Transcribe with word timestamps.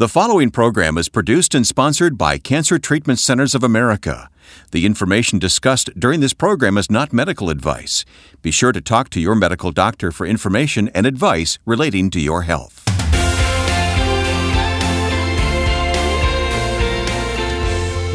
The 0.00 0.08
following 0.08 0.50
program 0.50 0.96
is 0.96 1.10
produced 1.10 1.54
and 1.54 1.66
sponsored 1.66 2.16
by 2.16 2.38
Cancer 2.38 2.78
Treatment 2.78 3.18
Centers 3.18 3.54
of 3.54 3.62
America. 3.62 4.30
The 4.70 4.86
information 4.86 5.38
discussed 5.38 5.90
during 5.94 6.20
this 6.20 6.32
program 6.32 6.78
is 6.78 6.90
not 6.90 7.12
medical 7.12 7.50
advice. 7.50 8.06
Be 8.40 8.50
sure 8.50 8.72
to 8.72 8.80
talk 8.80 9.10
to 9.10 9.20
your 9.20 9.34
medical 9.34 9.72
doctor 9.72 10.10
for 10.10 10.26
information 10.26 10.88
and 10.94 11.04
advice 11.04 11.58
relating 11.66 12.08
to 12.12 12.18
your 12.18 12.44
health. 12.44 12.82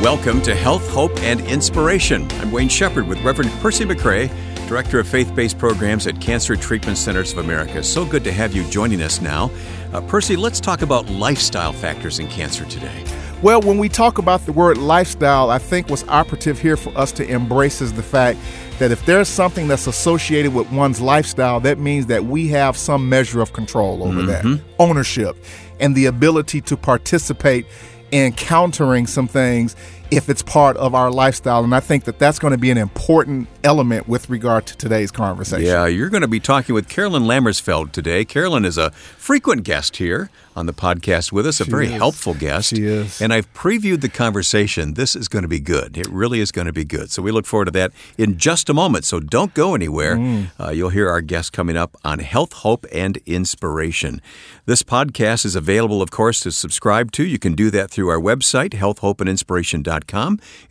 Welcome 0.01 0.41
to 0.41 0.55
Health, 0.55 0.89
Hope, 0.89 1.15
and 1.19 1.39
Inspiration. 1.41 2.27
I'm 2.39 2.51
Wayne 2.51 2.67
Shepherd 2.67 3.07
with 3.07 3.21
Reverend 3.21 3.51
Percy 3.61 3.85
McCray, 3.85 4.31
Director 4.67 4.97
of 4.97 5.07
Faith 5.07 5.35
Based 5.35 5.59
Programs 5.59 6.07
at 6.07 6.19
Cancer 6.19 6.55
Treatment 6.55 6.97
Centers 6.97 7.31
of 7.31 7.37
America. 7.37 7.83
So 7.83 8.03
good 8.03 8.23
to 8.23 8.31
have 8.31 8.55
you 8.55 8.67
joining 8.71 9.03
us 9.03 9.21
now. 9.21 9.51
Uh, 9.95 10.01
Percy, 10.01 10.35
let's 10.35 10.59
talk 10.59 10.81
about 10.81 11.09
lifestyle 11.09 11.71
factors 11.71 12.19
in 12.19 12.27
cancer 12.27 12.65
today. 12.65 13.05
Well, 13.41 13.61
when 13.61 13.77
we 13.77 13.87
talk 13.87 14.17
about 14.17 14.45
the 14.45 14.51
word 14.51 14.77
lifestyle, 14.77 15.49
I 15.49 15.57
think 15.57 15.89
what's 15.89 16.03
operative 16.09 16.59
here 16.59 16.75
for 16.75 16.89
us 16.97 17.13
to 17.13 17.25
embrace 17.25 17.79
is 17.79 17.93
the 17.93 18.03
fact 18.03 18.37
that 18.77 18.91
if 18.91 19.05
there's 19.05 19.29
something 19.29 19.69
that's 19.69 19.87
associated 19.87 20.53
with 20.53 20.69
one's 20.69 20.99
lifestyle, 20.99 21.61
that 21.61 21.79
means 21.79 22.07
that 22.07 22.25
we 22.25 22.49
have 22.49 22.75
some 22.75 23.07
measure 23.07 23.39
of 23.39 23.53
control 23.53 24.03
over 24.03 24.19
mm-hmm. 24.19 24.51
that, 24.55 24.61
ownership, 24.79 25.37
and 25.79 25.95
the 25.95 26.07
ability 26.07 26.59
to 26.59 26.75
participate 26.75 27.65
in 28.11 28.33
countering 28.33 29.07
some 29.07 29.29
things 29.29 29.77
if 30.15 30.29
it's 30.29 30.41
part 30.41 30.77
of 30.77 30.95
our 30.95 31.11
lifestyle. 31.11 31.63
And 31.63 31.75
I 31.75 31.81
think 31.81 32.05
that 32.05 32.19
that's 32.19 32.39
going 32.39 32.51
to 32.51 32.57
be 32.57 32.71
an 32.71 32.77
important 32.77 33.49
element 33.63 34.07
with 34.07 34.29
regard 34.29 34.65
to 34.67 34.77
today's 34.77 35.11
conversation. 35.11 35.65
Yeah, 35.65 35.87
you're 35.87 36.09
going 36.09 36.21
to 36.21 36.27
be 36.27 36.39
talking 36.39 36.73
with 36.73 36.87
Carolyn 36.87 37.23
Lammersfeld 37.23 37.91
today. 37.91 38.23
Carolyn 38.23 38.63
is 38.63 38.77
a 38.77 38.91
frequent 38.91 39.63
guest 39.63 39.97
here 39.97 40.29
on 40.55 40.67
the 40.67 40.73
podcast 40.73 41.33
with 41.33 41.45
us, 41.45 41.59
a 41.59 41.65
she 41.65 41.71
very 41.71 41.87
is. 41.87 41.93
helpful 41.93 42.33
guest. 42.33 42.69
She 42.69 42.85
is. 42.85 43.21
And 43.21 43.33
I've 43.33 43.51
previewed 43.53 43.99
the 43.99 44.07
conversation. 44.07 44.93
This 44.93 45.13
is 45.13 45.27
going 45.27 45.41
to 45.41 45.49
be 45.49 45.59
good. 45.59 45.97
It 45.97 46.07
really 46.07 46.39
is 46.39 46.53
going 46.53 46.67
to 46.67 46.73
be 46.73 46.85
good. 46.85 47.11
So 47.11 47.21
we 47.21 47.31
look 47.31 47.45
forward 47.45 47.65
to 47.65 47.71
that 47.71 47.91
in 48.17 48.37
just 48.37 48.69
a 48.69 48.73
moment. 48.73 49.03
So 49.03 49.19
don't 49.19 49.53
go 49.53 49.75
anywhere. 49.75 50.15
Mm. 50.15 50.47
Uh, 50.57 50.69
you'll 50.69 50.89
hear 50.91 51.09
our 51.09 51.19
guest 51.19 51.51
coming 51.51 51.75
up 51.75 51.97
on 52.05 52.19
health, 52.19 52.53
hope, 52.53 52.85
and 52.93 53.17
inspiration. 53.25 54.21
This 54.65 54.81
podcast 54.81 55.45
is 55.45 55.57
available, 55.57 56.01
of 56.01 56.09
course, 56.09 56.39
to 56.41 56.51
subscribe 56.51 57.11
to. 57.13 57.25
You 57.25 57.37
can 57.37 57.53
do 57.53 57.69
that 57.71 57.91
through 57.91 58.07
our 58.07 58.19
website, 58.19 58.69
healthhopeandinspiration.com. 58.69 60.04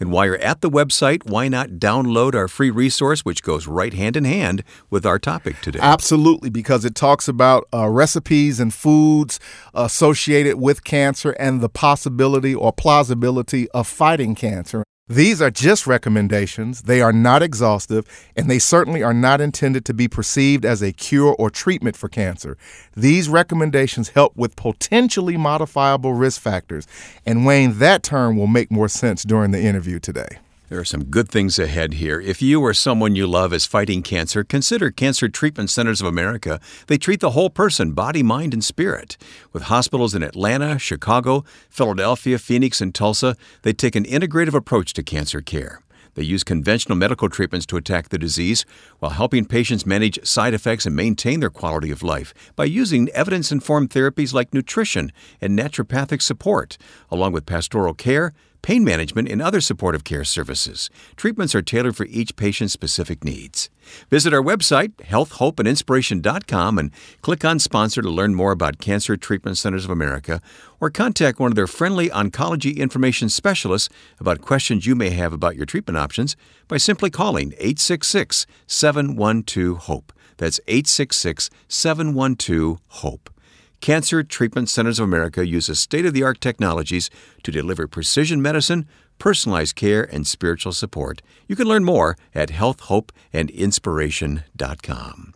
And 0.01 0.13
while 0.13 0.27
you're 0.27 0.39
at 0.39 0.61
the 0.61 0.71
website, 0.71 1.29
why 1.29 1.49
not 1.49 1.71
download 1.73 2.35
our 2.35 2.49
free 2.49 2.71
resource, 2.71 3.25
which 3.25 3.43
goes 3.43 3.67
right 3.67 3.93
hand 3.93 4.17
in 4.17 4.25
hand 4.25 4.65
with 4.91 5.05
our 5.05 5.19
topic 5.19 5.61
today? 5.61 5.79
Absolutely, 5.83 6.51
because 6.51 6.85
it 6.85 6.95
talks 6.95 7.29
about 7.29 7.67
uh, 7.73 7.89
recipes 7.89 8.61
and 8.61 8.73
foods 8.73 9.41
associated 9.75 10.57
with 10.57 10.85
cancer 10.85 11.33
and 11.33 11.61
the 11.61 11.69
possibility 11.69 12.55
or 12.55 12.73
plausibility 12.73 13.69
of 13.71 13.87
fighting 13.87 14.35
cancer. 14.35 14.85
These 15.09 15.43
are 15.43 15.51
just 15.51 15.87
recommendations. 15.87 16.83
They 16.83 17.03
are 17.03 17.13
not 17.13 17.43
exhaustive, 17.43 18.07
and 18.35 18.49
they 18.49 18.59
certainly 18.59 19.03
are 19.03 19.13
not 19.13 19.43
intended 19.43 19.85
to 19.85 19.93
be 19.93 20.09
perceived 20.09 20.65
as 20.65 20.81
a 20.81 20.93
cure 20.93 21.37
or 21.39 21.51
treatment 21.51 21.95
for 21.95 22.09
cancer. 22.09 22.57
These 22.97 23.29
recommendations 23.29 24.09
help 24.11 24.35
with 24.35 24.57
potentially 24.57 25.37
modifiable 25.37 26.15
risk 26.15 26.41
factors. 26.41 26.87
And 27.27 27.45
Wayne, 27.45 27.79
that 27.81 28.03
term 28.03 28.39
will 28.39 28.47
make 28.47 28.71
more 28.71 28.89
sense 28.89 29.25
during 29.25 29.51
the 29.51 29.61
interview 29.61 29.99
today. 29.99 30.39
There 30.75 30.81
are 30.81 30.85
some 30.85 31.05
good 31.05 31.29
things 31.29 31.57
ahead 31.61 31.95
here. 31.95 32.21
If 32.21 32.43
you 32.43 32.61
or 32.61 32.75
someone 32.75 33.15
you 33.15 33.29
love 33.29 33.53
is 33.53 33.65
fighting 33.65 34.03
cancer, 34.03 34.43
consider 34.43 34.91
Cancer 34.91 35.29
Treatment 35.29 35.71
Centers 35.71 36.01
of 36.01 36.09
America. 36.09 36.59
They 36.89 36.99
treat 36.99 37.21
the 37.21 37.31
whole 37.31 37.49
person, 37.49 37.93
body, 37.93 38.25
mind, 38.25 38.53
and 38.53 38.65
spirit. 38.65 39.17
With 39.53 39.71
hospitals 39.71 40.17
in 40.17 40.25
Atlanta, 40.25 40.81
Chicago, 40.81 41.45
Philadelphia, 41.71 42.41
Phoenix, 42.41 42.81
and 42.81 42.93
Tulsa, 42.93 43.37
they 43.63 43.73
take 43.73 43.95
an 43.95 44.03
integrative 44.05 44.55
approach 44.55 44.95
to 44.95 45.05
cancer 45.05 45.41
care. 45.41 45.81
They 46.15 46.25
use 46.25 46.43
conventional 46.43 46.99
medical 46.99 47.29
treatments 47.29 47.67
to 47.67 47.77
attack 47.77 48.09
the 48.09 48.19
disease 48.19 48.67
while 48.99 49.13
helping 49.13 49.45
patients 49.45 49.87
manage 49.87 50.27
side 50.27 50.55
effects 50.55 50.87
and 50.87 50.97
maintain 50.97 51.39
their 51.39 51.51
quality 51.51 51.93
of 51.93 52.03
life 52.03 52.35
by 52.57 52.65
using 52.65 53.09
evidence 53.11 53.53
informed 53.53 53.91
therapies 53.91 54.35
like 54.35 54.53
nutrition 54.53 55.13
and 55.41 55.57
naturopathic 55.57 56.21
support, 56.21 56.77
along 57.13 57.31
with 57.31 57.47
pastoral 57.47 57.95
care 57.95 58.33
pain 58.65 58.83
management, 58.83 59.29
and 59.29 59.43
other 59.43 59.61
supportive 59.61 60.05
care 60.05 60.25
services. 60.25 60.89
Treatments 61.17 61.55
are 61.55 61.61
tailored 61.61 61.95
for 61.95 62.07
each 62.07 62.35
patient's 62.35 62.73
specific 62.73 63.23
needs. 63.23 63.69
Visit 64.09 64.33
our 64.33 64.43
website, 64.43 64.95
healthhopeandinspiration.com, 64.97 66.79
and 66.79 66.91
click 67.21 67.45
on 67.45 67.59
Sponsor 67.59 68.01
to 68.01 68.09
learn 68.09 68.35
more 68.35 68.53
about 68.53 68.79
Cancer 68.79 69.19
Treatment 69.19 69.59
Centers 69.59 69.85
of 69.85 69.91
America, 69.91 70.41
or 70.81 70.89
contact 70.89 71.39
one 71.39 71.53
of 71.53 71.57
their 71.57 71.67
friendly 71.67 72.09
oncology 72.09 72.79
information 72.79 73.29
specialists 73.29 73.91
about 74.19 74.41
questions 74.41 74.87
you 74.87 74.95
may 74.95 75.11
have 75.11 75.35
about 75.35 75.57
your 75.57 75.67
treatment 75.67 75.99
options 75.99 76.35
by 76.67 76.79
simply 76.79 77.11
calling 77.11 77.53
866 77.59 78.47
712 78.67 79.77
HOPE. 79.77 80.11
That's 80.39 80.59
866 80.67 81.51
712 81.69 82.81
HOPE. 82.89 83.34
Cancer 83.81 84.23
Treatment 84.23 84.69
Centers 84.69 84.99
of 84.99 85.05
America 85.05 85.47
uses 85.47 85.81
state 85.81 86.07
of 86.07 86.15
the 86.15 86.23
art 86.23 86.41
technologies 86.41 87.11
to 87.43 87.51
deliver 87.51 87.87
precision 87.87 88.41
medicine, 88.41 88.87
personalized 89.19 89.77
care, 89.77 90.03
and 90.13 90.27
spiritual 90.27 90.73
support. 90.73 91.21
You 91.49 91.57
can 91.57 91.69
learn 91.69 91.85
more 91.85 92.17
at 92.35 92.49
healthhopeandinspiration.com. 92.49 95.35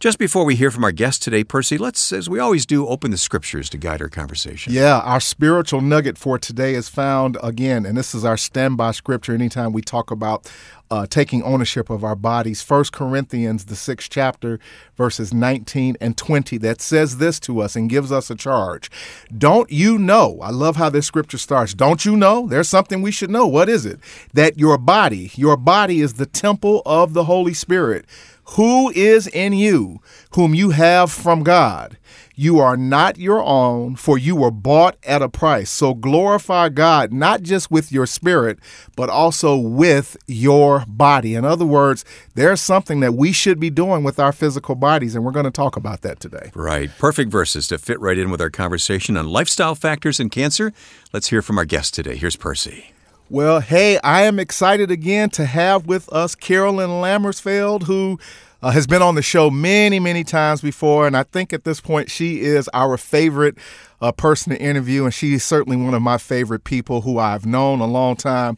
Just 0.00 0.18
before 0.18 0.44
we 0.44 0.56
hear 0.56 0.70
from 0.70 0.84
our 0.84 0.92
guest 0.92 1.22
today, 1.22 1.44
Percy, 1.44 1.78
let's, 1.78 2.12
as 2.12 2.28
we 2.28 2.38
always 2.38 2.66
do, 2.66 2.86
open 2.86 3.10
the 3.10 3.16
scriptures 3.16 3.70
to 3.70 3.78
guide 3.78 4.02
our 4.02 4.10
conversation. 4.10 4.70
Yeah, 4.72 4.98
our 4.98 5.20
spiritual 5.20 5.80
nugget 5.80 6.18
for 6.18 6.38
today 6.38 6.74
is 6.74 6.90
found 6.90 7.38
again, 7.42 7.86
and 7.86 7.96
this 7.96 8.14
is 8.14 8.22
our 8.22 8.36
standby 8.36 8.90
scripture 8.90 9.32
anytime 9.32 9.72
we 9.72 9.80
talk 9.80 10.10
about 10.10 10.52
uh, 10.94 11.06
taking 11.06 11.42
ownership 11.42 11.90
of 11.90 12.04
our 12.04 12.14
bodies. 12.14 12.62
First 12.62 12.92
Corinthians, 12.92 13.64
the 13.64 13.74
sixth 13.74 14.10
chapter, 14.10 14.60
verses 14.96 15.34
19 15.34 15.96
and 16.00 16.16
20, 16.16 16.56
that 16.58 16.80
says 16.80 17.18
this 17.18 17.40
to 17.40 17.60
us 17.60 17.74
and 17.74 17.90
gives 17.90 18.12
us 18.12 18.30
a 18.30 18.36
charge. 18.36 18.92
Don't 19.36 19.72
you 19.72 19.98
know? 19.98 20.38
I 20.40 20.50
love 20.50 20.76
how 20.76 20.90
this 20.90 21.06
scripture 21.06 21.38
starts. 21.38 21.74
Don't 21.74 22.04
you 22.04 22.16
know? 22.16 22.46
There's 22.46 22.68
something 22.68 23.02
we 23.02 23.10
should 23.10 23.30
know. 23.30 23.44
What 23.44 23.68
is 23.68 23.84
it? 23.84 23.98
That 24.34 24.56
your 24.56 24.78
body, 24.78 25.32
your 25.34 25.56
body 25.56 26.00
is 26.00 26.14
the 26.14 26.26
temple 26.26 26.80
of 26.86 27.12
the 27.12 27.24
Holy 27.24 27.54
Spirit 27.54 28.04
who 28.48 28.90
is 28.90 29.26
in 29.28 29.52
you, 29.52 30.00
whom 30.34 30.54
you 30.54 30.70
have 30.70 31.10
from 31.10 31.42
God. 31.42 31.96
You 32.36 32.58
are 32.58 32.76
not 32.76 33.16
your 33.16 33.42
own, 33.42 33.94
for 33.94 34.18
you 34.18 34.34
were 34.34 34.50
bought 34.50 34.96
at 35.04 35.22
a 35.22 35.28
price. 35.28 35.70
So 35.70 35.94
glorify 35.94 36.68
God, 36.68 37.12
not 37.12 37.42
just 37.42 37.70
with 37.70 37.92
your 37.92 38.06
spirit, 38.06 38.58
but 38.96 39.08
also 39.08 39.56
with 39.56 40.16
your 40.26 40.84
body. 40.88 41.36
In 41.36 41.44
other 41.44 41.64
words, 41.64 42.04
there's 42.34 42.60
something 42.60 42.98
that 43.00 43.14
we 43.14 43.30
should 43.30 43.60
be 43.60 43.70
doing 43.70 44.02
with 44.02 44.18
our 44.18 44.32
physical 44.32 44.74
bodies, 44.74 45.14
and 45.14 45.24
we're 45.24 45.30
going 45.30 45.44
to 45.44 45.50
talk 45.52 45.76
about 45.76 46.02
that 46.02 46.18
today. 46.18 46.50
Right. 46.54 46.90
Perfect 46.98 47.30
verses 47.30 47.68
to 47.68 47.78
fit 47.78 48.00
right 48.00 48.18
in 48.18 48.30
with 48.30 48.40
our 48.40 48.50
conversation 48.50 49.16
on 49.16 49.28
lifestyle 49.28 49.76
factors 49.76 50.18
in 50.18 50.28
cancer. 50.28 50.72
Let's 51.12 51.28
hear 51.28 51.40
from 51.40 51.56
our 51.56 51.64
guest 51.64 51.94
today. 51.94 52.16
Here's 52.16 52.36
Percy. 52.36 52.92
Well, 53.30 53.60
hey, 53.60 53.98
I 54.00 54.22
am 54.22 54.38
excited 54.38 54.90
again 54.90 55.30
to 55.30 55.46
have 55.46 55.86
with 55.86 56.12
us 56.12 56.34
Carolyn 56.34 56.90
Lammersfeld, 56.90 57.84
who 57.84 58.18
uh, 58.64 58.70
has 58.70 58.86
been 58.86 59.02
on 59.02 59.14
the 59.14 59.20
show 59.20 59.50
many, 59.50 60.00
many 60.00 60.24
times 60.24 60.62
before. 60.62 61.06
And 61.06 61.14
I 61.14 61.22
think 61.22 61.52
at 61.52 61.64
this 61.64 61.82
point, 61.82 62.10
she 62.10 62.40
is 62.40 62.68
our 62.72 62.96
favorite 62.96 63.58
uh, 64.00 64.10
person 64.10 64.54
to 64.54 64.60
interview. 64.60 65.04
And 65.04 65.12
she's 65.12 65.44
certainly 65.44 65.76
one 65.76 65.92
of 65.92 66.00
my 66.00 66.16
favorite 66.16 66.64
people 66.64 67.02
who 67.02 67.18
I've 67.18 67.44
known 67.44 67.80
a 67.80 67.86
long 67.86 68.16
time. 68.16 68.56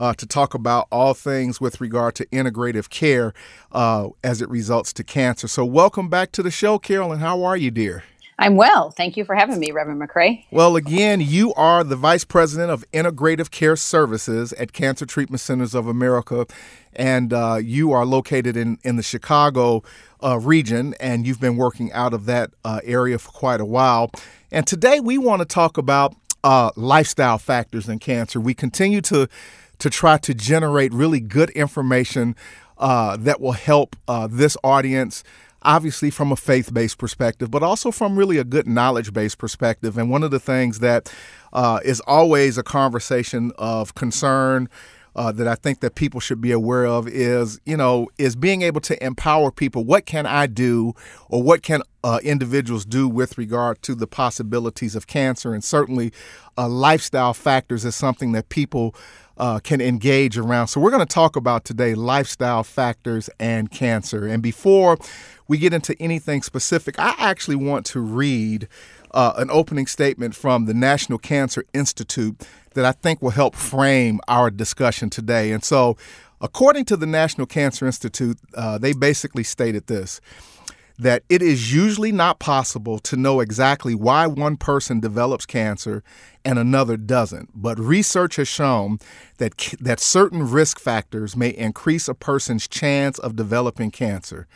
Uh, 0.00 0.14
to 0.14 0.28
talk 0.28 0.54
about 0.54 0.86
all 0.92 1.12
things 1.12 1.60
with 1.60 1.80
regard 1.80 2.14
to 2.14 2.24
integrative 2.26 2.88
care 2.88 3.34
uh, 3.72 4.06
as 4.22 4.40
it 4.40 4.48
results 4.48 4.92
to 4.92 5.02
cancer. 5.02 5.48
So, 5.48 5.64
welcome 5.64 6.08
back 6.08 6.30
to 6.32 6.42
the 6.44 6.52
show, 6.52 6.78
Carolyn. 6.78 7.18
How 7.18 7.42
are 7.42 7.56
you, 7.56 7.72
dear? 7.72 8.04
I'm 8.38 8.54
well. 8.54 8.90
Thank 8.90 9.16
you 9.16 9.24
for 9.24 9.34
having 9.34 9.58
me, 9.58 9.72
Reverend 9.72 10.00
McCray. 10.00 10.44
Well, 10.52 10.76
again, 10.76 11.20
you 11.20 11.52
are 11.54 11.82
the 11.82 11.96
Vice 11.96 12.24
President 12.24 12.70
of 12.70 12.84
Integrative 12.92 13.50
Care 13.50 13.74
Services 13.74 14.52
at 14.52 14.72
Cancer 14.72 15.06
Treatment 15.06 15.40
Centers 15.40 15.74
of 15.74 15.88
America, 15.88 16.46
and 16.92 17.32
uh, 17.32 17.58
you 17.60 17.90
are 17.90 18.06
located 18.06 18.56
in, 18.56 18.78
in 18.84 18.94
the 18.94 19.02
Chicago 19.02 19.82
uh, 20.22 20.38
region, 20.38 20.94
and 21.00 21.26
you've 21.26 21.40
been 21.40 21.56
working 21.56 21.92
out 21.92 22.14
of 22.14 22.26
that 22.26 22.50
uh, 22.64 22.80
area 22.84 23.18
for 23.18 23.32
quite 23.32 23.60
a 23.60 23.64
while. 23.64 24.12
And 24.52 24.66
today 24.68 25.00
we 25.00 25.18
want 25.18 25.40
to 25.40 25.46
talk 25.46 25.76
about 25.76 26.14
uh, 26.44 26.70
lifestyle 26.76 27.38
factors 27.38 27.88
in 27.88 27.98
cancer. 27.98 28.40
We 28.40 28.54
continue 28.54 29.00
to 29.02 29.28
to 29.78 29.90
try 29.90 30.18
to 30.18 30.34
generate 30.34 30.92
really 30.92 31.20
good 31.20 31.50
information 31.50 32.34
uh, 32.78 33.16
that 33.16 33.40
will 33.40 33.52
help 33.52 33.96
uh, 34.08 34.26
this 34.28 34.56
audience 34.64 35.22
obviously 35.62 36.10
from 36.10 36.32
a 36.32 36.36
faith 36.36 36.72
based 36.72 36.98
perspective, 36.98 37.50
but 37.50 37.62
also 37.62 37.90
from 37.90 38.18
really 38.18 38.38
a 38.38 38.44
good 38.44 38.66
knowledge 38.66 39.12
based 39.12 39.38
perspective. 39.38 39.98
And 39.98 40.10
one 40.10 40.22
of 40.22 40.30
the 40.30 40.40
things 40.40 40.78
that 40.80 41.12
uh, 41.52 41.80
is 41.84 42.00
always 42.06 42.58
a 42.58 42.62
conversation 42.62 43.52
of 43.58 43.94
concern. 43.94 44.68
uh, 45.18 45.32
that 45.32 45.48
I 45.48 45.56
think 45.56 45.80
that 45.80 45.96
people 45.96 46.20
should 46.20 46.40
be 46.40 46.52
aware 46.52 46.86
of 46.86 47.08
is, 47.08 47.60
you 47.66 47.76
know, 47.76 48.08
is 48.18 48.36
being 48.36 48.62
able 48.62 48.80
to 48.82 49.04
empower 49.04 49.50
people. 49.50 49.84
What 49.84 50.06
can 50.06 50.26
I 50.26 50.46
do, 50.46 50.94
or 51.28 51.42
what 51.42 51.62
can 51.62 51.82
uh, 52.04 52.20
individuals 52.22 52.84
do 52.84 53.08
with 53.08 53.36
regard 53.36 53.82
to 53.82 53.96
the 53.96 54.06
possibilities 54.06 54.94
of 54.94 55.08
cancer? 55.08 55.52
And 55.52 55.64
certainly, 55.64 56.12
uh, 56.56 56.68
lifestyle 56.68 57.34
factors 57.34 57.84
is 57.84 57.96
something 57.96 58.30
that 58.32 58.48
people 58.48 58.94
uh, 59.38 59.60
can 59.60 59.80
engage 59.80 60.36
around. 60.36 60.68
So 60.68 60.80
we're 60.80 60.90
going 60.90 61.06
to 61.06 61.14
talk 61.14 61.36
about 61.36 61.64
today 61.64 61.94
lifestyle 61.94 62.64
factors 62.64 63.30
and 63.38 63.70
cancer. 63.70 64.26
And 64.26 64.42
before 64.42 64.98
we 65.46 65.58
get 65.58 65.72
into 65.72 65.96
anything 66.00 66.42
specific, 66.42 66.98
I 66.98 67.14
actually 67.18 67.56
want 67.56 67.86
to 67.86 68.00
read. 68.00 68.68
Uh, 69.12 69.32
an 69.38 69.48
opening 69.50 69.86
statement 69.86 70.34
from 70.34 70.66
the 70.66 70.74
National 70.74 71.18
Cancer 71.18 71.64
Institute 71.72 72.46
that 72.74 72.84
I 72.84 72.92
think 72.92 73.22
will 73.22 73.30
help 73.30 73.56
frame 73.56 74.20
our 74.28 74.50
discussion 74.50 75.08
today. 75.08 75.50
And 75.50 75.64
so, 75.64 75.96
according 76.42 76.84
to 76.84 76.96
the 76.98 77.06
National 77.06 77.46
Cancer 77.46 77.86
Institute, 77.86 78.38
uh, 78.54 78.76
they 78.76 78.92
basically 78.92 79.44
stated 79.44 79.86
this 79.86 80.20
that 80.98 81.22
it 81.28 81.40
is 81.40 81.72
usually 81.72 82.10
not 82.10 82.40
possible 82.40 82.98
to 82.98 83.16
know 83.16 83.40
exactly 83.40 83.94
why 83.94 84.26
one 84.26 84.56
person 84.56 84.98
develops 84.98 85.46
cancer 85.46 86.02
and 86.44 86.58
another 86.58 86.96
doesn't. 86.96 87.50
But 87.54 87.78
research 87.78 88.36
has 88.36 88.48
shown 88.48 88.98
that 89.38 89.56
that 89.80 90.00
certain 90.00 90.50
risk 90.50 90.80
factors 90.80 91.36
may 91.36 91.50
increase 91.50 92.08
a 92.08 92.14
person's 92.14 92.66
chance 92.66 93.18
of 93.18 93.36
developing 93.36 93.90
cancer. 93.90 94.48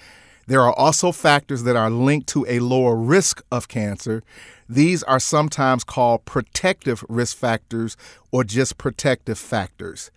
There 0.48 0.62
are 0.62 0.72
also 0.72 1.12
factors 1.12 1.62
that 1.62 1.76
are 1.76 1.90
linked 1.90 2.26
to 2.30 2.44
a 2.48 2.58
lower 2.58 2.96
risk 2.96 3.42
of 3.52 3.68
cancer. 3.68 4.24
These 4.68 5.04
are 5.04 5.20
sometimes 5.20 5.84
called 5.84 6.24
protective 6.24 7.04
risk 7.08 7.36
factors 7.36 7.96
or 8.32 8.42
just 8.42 8.76
protective 8.76 9.38
factors. 9.38 10.10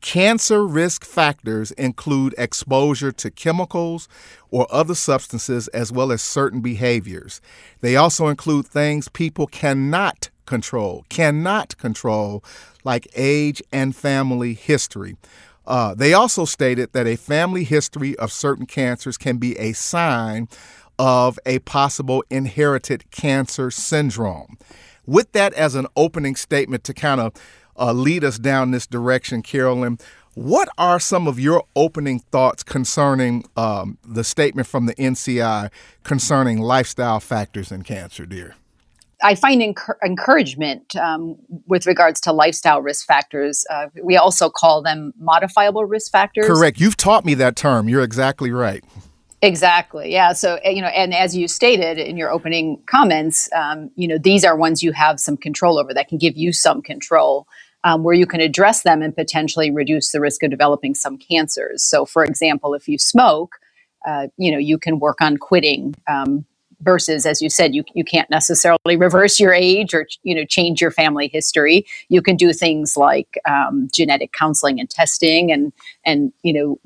Cancer 0.00 0.64
risk 0.64 1.04
factors 1.04 1.72
include 1.72 2.34
exposure 2.38 3.12
to 3.12 3.30
chemicals 3.30 4.08
or 4.50 4.66
other 4.70 4.94
substances 4.94 5.68
as 5.68 5.90
well 5.90 6.12
as 6.12 6.22
certain 6.22 6.60
behaviors. 6.60 7.40
They 7.80 7.96
also 7.96 8.28
include 8.28 8.66
things 8.66 9.08
people 9.08 9.46
cannot 9.48 10.30
control, 10.46 11.04
cannot 11.08 11.76
control, 11.78 12.44
like 12.84 13.08
age 13.14 13.60
and 13.72 13.94
family 13.94 14.54
history. 14.54 15.16
Uh, 15.66 15.94
they 15.94 16.14
also 16.14 16.46
stated 16.46 16.92
that 16.92 17.06
a 17.06 17.16
family 17.16 17.64
history 17.64 18.16
of 18.16 18.32
certain 18.32 18.64
cancers 18.64 19.18
can 19.18 19.36
be 19.36 19.58
a 19.58 19.72
sign 19.74 20.48
of 20.98 21.38
a 21.44 21.58
possible 21.60 22.24
inherited 22.30 23.10
cancer 23.10 23.70
syndrome. 23.70 24.56
With 25.06 25.32
that 25.32 25.52
as 25.54 25.74
an 25.74 25.86
opening 25.96 26.36
statement 26.36 26.84
to 26.84 26.94
kind 26.94 27.20
of 27.20 27.32
uh, 27.78 27.92
lead 27.92 28.24
us 28.24 28.38
down 28.38 28.70
this 28.70 28.86
direction, 28.86 29.42
Carolyn, 29.42 29.98
what 30.34 30.68
are 30.78 31.00
some 31.00 31.26
of 31.26 31.40
your 31.40 31.64
opening 31.74 32.20
thoughts 32.20 32.62
concerning 32.62 33.44
um, 33.56 33.98
the 34.04 34.22
statement 34.22 34.68
from 34.68 34.86
the 34.86 34.94
NCI 34.94 35.70
concerning 36.04 36.60
lifestyle 36.60 37.18
factors 37.18 37.72
in 37.72 37.82
cancer, 37.82 38.24
dear? 38.24 38.54
I 39.20 39.34
find 39.34 39.60
encouragement 40.04 40.94
um, 40.94 41.36
with 41.66 41.86
regards 41.86 42.20
to 42.20 42.32
lifestyle 42.32 42.80
risk 42.80 43.04
factors. 43.04 43.64
Uh, 43.68 43.88
we 44.00 44.16
also 44.16 44.48
call 44.48 44.80
them 44.80 45.12
modifiable 45.18 45.84
risk 45.84 46.12
factors. 46.12 46.46
Correct. 46.46 46.78
You've 46.78 46.96
taught 46.96 47.24
me 47.24 47.34
that 47.34 47.56
term. 47.56 47.88
You're 47.88 48.04
exactly 48.04 48.52
right. 48.52 48.84
Exactly. 49.42 50.12
Yeah. 50.12 50.32
So, 50.34 50.58
eh, 50.62 50.70
you 50.70 50.82
know, 50.82 50.88
and 50.88 51.14
as 51.14 51.36
you 51.36 51.48
stated 51.48 51.98
in 51.98 52.16
your 52.16 52.30
opening 52.30 52.80
comments, 52.86 53.48
um, 53.52 53.90
you 53.96 54.06
know, 54.06 54.18
these 54.18 54.44
are 54.44 54.56
ones 54.56 54.82
you 54.82 54.92
have 54.92 55.18
some 55.18 55.36
control 55.36 55.78
over 55.78 55.92
that 55.94 56.08
can 56.08 56.18
give 56.18 56.36
you 56.36 56.52
some 56.52 56.82
control 56.82 57.46
um, 57.84 58.02
where 58.02 58.14
you 58.14 58.26
can 58.26 58.40
address 58.40 58.82
them 58.82 59.02
and 59.02 59.14
potentially 59.14 59.70
reduce 59.70 60.12
the 60.12 60.20
risk 60.20 60.42
of 60.42 60.50
developing 60.50 60.94
some 60.94 61.16
cancers. 61.16 61.82
So, 61.82 62.04
for 62.04 62.24
example, 62.24 62.74
if 62.74 62.88
you 62.88 62.98
smoke, 62.98 63.56
uh, 64.06 64.28
you 64.36 64.50
know, 64.50 64.58
you 64.58 64.78
can 64.78 64.98
work 64.98 65.20
on 65.20 65.36
quitting 65.36 65.94
um, 66.08 66.44
versus 66.80 67.26
as 67.26 67.42
you 67.42 67.50
said 67.50 67.74
you, 67.74 67.84
you 67.94 68.04
can't 68.04 68.30
necessarily 68.30 68.96
reverse 68.96 69.40
your 69.40 69.52
age 69.52 69.94
or 69.94 70.06
you 70.22 70.34
know 70.34 70.44
change 70.44 70.80
your 70.80 70.90
family 70.90 71.28
history 71.28 71.84
you 72.08 72.22
can 72.22 72.36
do 72.36 72.52
things 72.52 72.96
like 72.96 73.38
um, 73.48 73.88
genetic 73.92 74.32
counseling 74.32 74.78
and 74.78 74.88
testing 74.88 75.50
and 75.50 75.72
and 76.04 76.32
you 76.42 76.52
know 76.52 76.78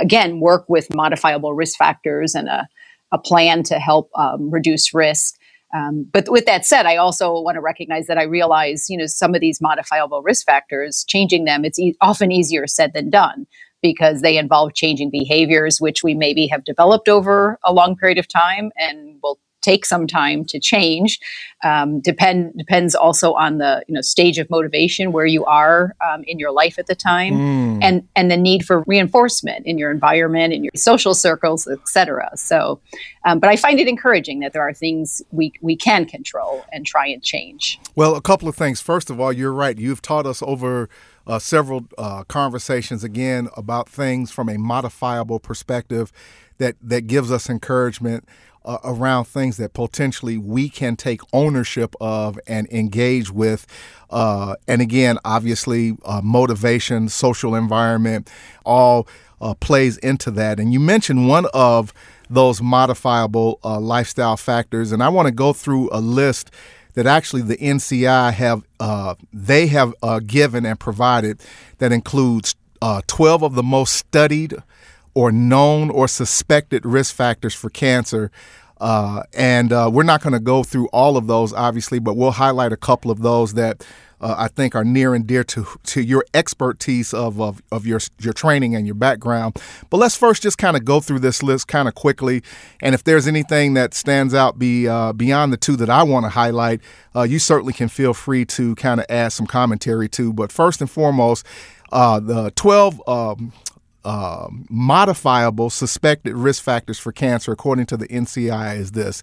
again 0.00 0.40
work 0.40 0.68
with 0.68 0.94
modifiable 0.94 1.52
risk 1.52 1.76
factors 1.76 2.34
and 2.34 2.48
a, 2.48 2.68
a 3.12 3.18
plan 3.18 3.62
to 3.62 3.78
help 3.78 4.10
um, 4.14 4.50
reduce 4.50 4.94
risk 4.94 5.36
um, 5.74 6.06
but 6.12 6.28
with 6.28 6.46
that 6.46 6.66
said, 6.66 6.86
I 6.86 6.96
also 6.96 7.40
want 7.40 7.56
to 7.56 7.60
recognize 7.60 8.06
that 8.06 8.18
I 8.18 8.24
realize, 8.24 8.90
you 8.90 8.96
know, 8.98 9.06
some 9.06 9.34
of 9.34 9.40
these 9.40 9.60
modifiable 9.60 10.22
risk 10.22 10.44
factors, 10.44 11.04
changing 11.08 11.44
them, 11.44 11.64
it's 11.64 11.78
e- 11.78 11.96
often 12.00 12.32
easier 12.32 12.66
said 12.66 12.92
than 12.92 13.10
done 13.10 13.46
because 13.82 14.20
they 14.20 14.36
involve 14.36 14.74
changing 14.74 15.10
behaviors, 15.10 15.80
which 15.80 16.02
we 16.02 16.14
maybe 16.14 16.46
have 16.46 16.64
developed 16.64 17.08
over 17.08 17.58
a 17.64 17.72
long 17.72 17.96
period 17.96 18.18
of 18.18 18.28
time 18.28 18.70
and 18.76 19.18
will 19.22 19.38
take 19.60 19.84
some 19.84 20.06
time 20.06 20.44
to 20.46 20.58
change. 20.58 21.20
Um, 21.62 22.00
depend 22.00 22.54
depends 22.56 22.94
also 22.94 23.34
on 23.34 23.58
the 23.58 23.84
you 23.86 23.94
know 23.94 24.00
stage 24.00 24.38
of 24.38 24.48
motivation 24.48 25.12
where 25.12 25.26
you 25.26 25.44
are 25.44 25.94
um, 26.06 26.24
in 26.24 26.38
your 26.38 26.52
life 26.52 26.78
at 26.78 26.86
the 26.86 26.94
time, 26.94 27.34
mm. 27.34 27.78
and 27.82 28.06
and 28.16 28.30
the 28.30 28.36
need 28.36 28.64
for 28.64 28.82
reinforcement 28.86 29.66
in 29.66 29.76
your 29.76 29.90
environment, 29.90 30.52
in 30.52 30.64
your 30.64 30.72
social 30.74 31.14
circles, 31.14 31.66
etc. 31.66 32.30
So, 32.36 32.80
um, 33.24 33.40
but 33.40 33.50
I 33.50 33.56
find 33.56 33.78
it 33.78 33.88
encouraging 33.88 34.40
that 34.40 34.52
there 34.52 34.66
are 34.66 34.72
things 34.72 35.22
we 35.32 35.52
we 35.60 35.76
can 35.76 36.06
control 36.06 36.64
and 36.72 36.86
try 36.86 37.06
and 37.06 37.22
change. 37.22 37.78
Well, 37.94 38.14
a 38.16 38.22
couple 38.22 38.48
of 38.48 38.56
things. 38.56 38.80
First 38.80 39.10
of 39.10 39.20
all, 39.20 39.32
you're 39.32 39.52
right. 39.52 39.78
You've 39.78 40.02
taught 40.02 40.26
us 40.26 40.42
over 40.42 40.88
uh, 41.26 41.38
several 41.38 41.86
uh, 41.98 42.24
conversations 42.24 43.04
again 43.04 43.48
about 43.56 43.88
things 43.88 44.30
from 44.30 44.48
a 44.48 44.56
modifiable 44.56 45.38
perspective 45.38 46.12
that 46.60 46.76
that 46.80 47.08
gives 47.08 47.32
us 47.32 47.50
encouragement 47.50 48.24
uh, 48.64 48.78
around 48.84 49.24
things 49.24 49.56
that 49.56 49.72
potentially 49.72 50.38
we 50.38 50.68
can 50.68 50.94
take 50.94 51.20
ownership 51.32 51.94
of 52.00 52.38
and 52.46 52.68
engage 52.68 53.30
with. 53.30 53.66
Uh, 54.10 54.54
and 54.68 54.82
again, 54.82 55.18
obviously, 55.24 55.96
uh, 56.04 56.20
motivation, 56.22 57.08
social 57.08 57.54
environment, 57.54 58.30
all 58.64 59.08
uh, 59.40 59.54
plays 59.54 59.96
into 59.98 60.30
that. 60.30 60.60
And 60.60 60.72
you 60.72 60.78
mentioned 60.78 61.26
one 61.26 61.46
of 61.54 61.92
those 62.28 62.62
modifiable 62.62 63.58
lifestyle 63.64 64.36
factors, 64.36 64.92
and 64.92 65.02
I 65.02 65.08
want 65.08 65.26
to 65.26 65.32
go 65.32 65.52
through 65.52 65.88
a 65.90 66.00
list 66.00 66.50
that 66.94 67.06
actually 67.06 67.42
the 67.42 67.56
NCI 67.56 68.32
have 68.34 68.62
uh, 68.78 69.14
they 69.32 69.66
have 69.68 69.94
uh, 70.02 70.20
given 70.20 70.66
and 70.66 70.78
provided 70.78 71.40
that 71.78 71.92
includes 71.92 72.54
uh, 72.82 73.02
12 73.06 73.42
of 73.42 73.54
the 73.54 73.62
most 73.62 73.94
studied 73.94 74.54
or 75.20 75.30
known 75.30 75.90
or 75.90 76.08
suspected 76.08 76.86
risk 76.86 77.14
factors 77.14 77.54
for 77.54 77.68
cancer. 77.68 78.30
Uh, 78.80 79.22
and 79.34 79.70
uh, 79.70 79.90
we're 79.92 80.02
not 80.02 80.22
going 80.22 80.32
to 80.32 80.40
go 80.40 80.62
through 80.62 80.88
all 80.94 81.18
of 81.18 81.26
those, 81.26 81.52
obviously, 81.52 81.98
but 81.98 82.16
we'll 82.16 82.30
highlight 82.30 82.72
a 82.72 82.76
couple 82.78 83.10
of 83.10 83.20
those 83.20 83.52
that 83.52 83.86
uh, 84.22 84.34
I 84.38 84.48
think 84.48 84.74
are 84.74 84.82
near 84.82 85.14
and 85.14 85.26
dear 85.26 85.44
to 85.44 85.66
to 85.84 86.02
your 86.02 86.24
expertise 86.32 87.12
of, 87.12 87.38
of 87.38 87.60
of 87.70 87.86
your 87.86 88.00
your 88.18 88.32
training 88.32 88.74
and 88.74 88.86
your 88.86 88.94
background. 88.94 89.58
But 89.90 89.98
let's 89.98 90.16
first 90.16 90.42
just 90.42 90.56
kind 90.56 90.74
of 90.74 90.86
go 90.86 91.00
through 91.00 91.18
this 91.18 91.42
list 91.42 91.68
kind 91.68 91.86
of 91.86 91.94
quickly, 91.94 92.42
and 92.80 92.94
if 92.94 93.04
there's 93.04 93.26
anything 93.26 93.74
that 93.74 93.92
stands 93.92 94.32
out 94.32 94.58
be 94.58 94.88
uh, 94.88 95.12
beyond 95.12 95.52
the 95.52 95.58
two 95.58 95.76
that 95.76 95.90
I 95.90 96.02
want 96.02 96.24
to 96.24 96.30
highlight, 96.30 96.80
uh, 97.14 97.24
you 97.24 97.38
certainly 97.38 97.74
can 97.74 97.88
feel 97.88 98.14
free 98.14 98.46
to 98.46 98.74
kind 98.76 99.00
of 99.00 99.06
add 99.10 99.32
some 99.32 99.46
commentary 99.46 100.08
to. 100.10 100.32
But 100.32 100.50
first 100.50 100.80
and 100.80 100.90
foremost, 100.90 101.44
uh, 101.92 102.20
the 102.20 102.50
12 102.52 103.02
um, 103.06 103.52
uh, 104.04 104.48
modifiable 104.68 105.70
suspected 105.70 106.34
risk 106.34 106.62
factors 106.62 106.98
for 106.98 107.12
cancer, 107.12 107.52
according 107.52 107.86
to 107.86 107.96
the 107.96 108.08
NCI, 108.08 108.78
is 108.78 108.92
this 108.92 109.22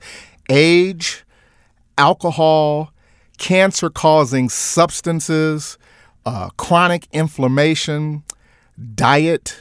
age, 0.50 1.26
alcohol, 1.98 2.92
cancer 3.38 3.90
causing 3.90 4.50
substances, 4.50 5.78
uh, 6.26 6.50
chronic 6.58 7.08
inflammation, 7.12 8.24
diet, 8.96 9.58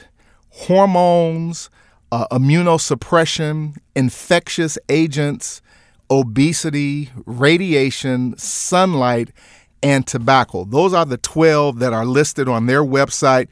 hormones, 0.49 1.69
uh, 2.11 2.27
immunosuppression, 2.31 3.77
infectious 3.95 4.77
agents, 4.89 5.61
obesity, 6.09 7.09
radiation, 7.25 8.37
sunlight, 8.37 9.31
and 9.83 10.07
tobacco. 10.07 10.63
Those 10.63 10.93
are 10.93 11.05
the 11.05 11.17
12 11.17 11.79
that 11.79 11.93
are 11.93 12.05
listed 12.05 12.47
on 12.49 12.65
their 12.65 12.83
website 12.83 13.47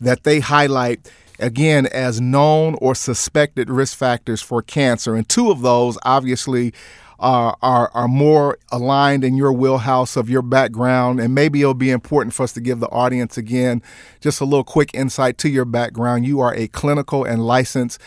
that 0.00 0.24
they 0.24 0.40
highlight 0.40 1.10
again 1.38 1.86
as 1.86 2.20
known 2.20 2.76
or 2.80 2.94
suspected 2.94 3.70
risk 3.70 3.96
factors 3.96 4.42
for 4.42 4.62
cancer. 4.62 5.14
And 5.14 5.28
two 5.28 5.50
of 5.50 5.60
those, 5.62 5.98
obviously, 6.04 6.72
are, 7.20 7.56
are, 7.62 7.90
are 7.94 8.08
more 8.08 8.58
aligned 8.70 9.24
in 9.24 9.36
your 9.36 9.52
wheelhouse 9.52 10.16
of 10.16 10.30
your 10.30 10.42
background. 10.42 11.20
And 11.20 11.34
maybe 11.34 11.60
it'll 11.60 11.74
be 11.74 11.90
important 11.90 12.34
for 12.34 12.44
us 12.44 12.52
to 12.52 12.60
give 12.60 12.80
the 12.80 12.88
audience 12.88 13.36
again 13.36 13.82
just 14.20 14.40
a 14.40 14.44
little 14.44 14.64
quick 14.64 14.90
insight 14.94 15.38
to 15.38 15.48
your 15.48 15.64
background. 15.64 16.26
You 16.26 16.40
are 16.40 16.54
a 16.54 16.68
clinical 16.68 17.24
and 17.24 17.44
licensed 17.44 18.00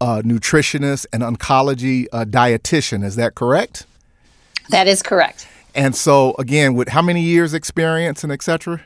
uh, 0.00 0.22
nutritionist 0.24 1.06
and 1.12 1.22
oncology 1.22 2.06
uh, 2.12 2.24
dietitian. 2.24 3.04
Is 3.04 3.16
that 3.16 3.34
correct? 3.34 3.86
That 4.70 4.88
is 4.88 5.02
correct. 5.02 5.46
And 5.74 5.94
so, 5.94 6.34
again, 6.38 6.74
with 6.74 6.88
how 6.88 7.02
many 7.02 7.22
years 7.22 7.54
experience 7.54 8.24
and 8.24 8.32
et 8.32 8.42
cetera? 8.42 8.82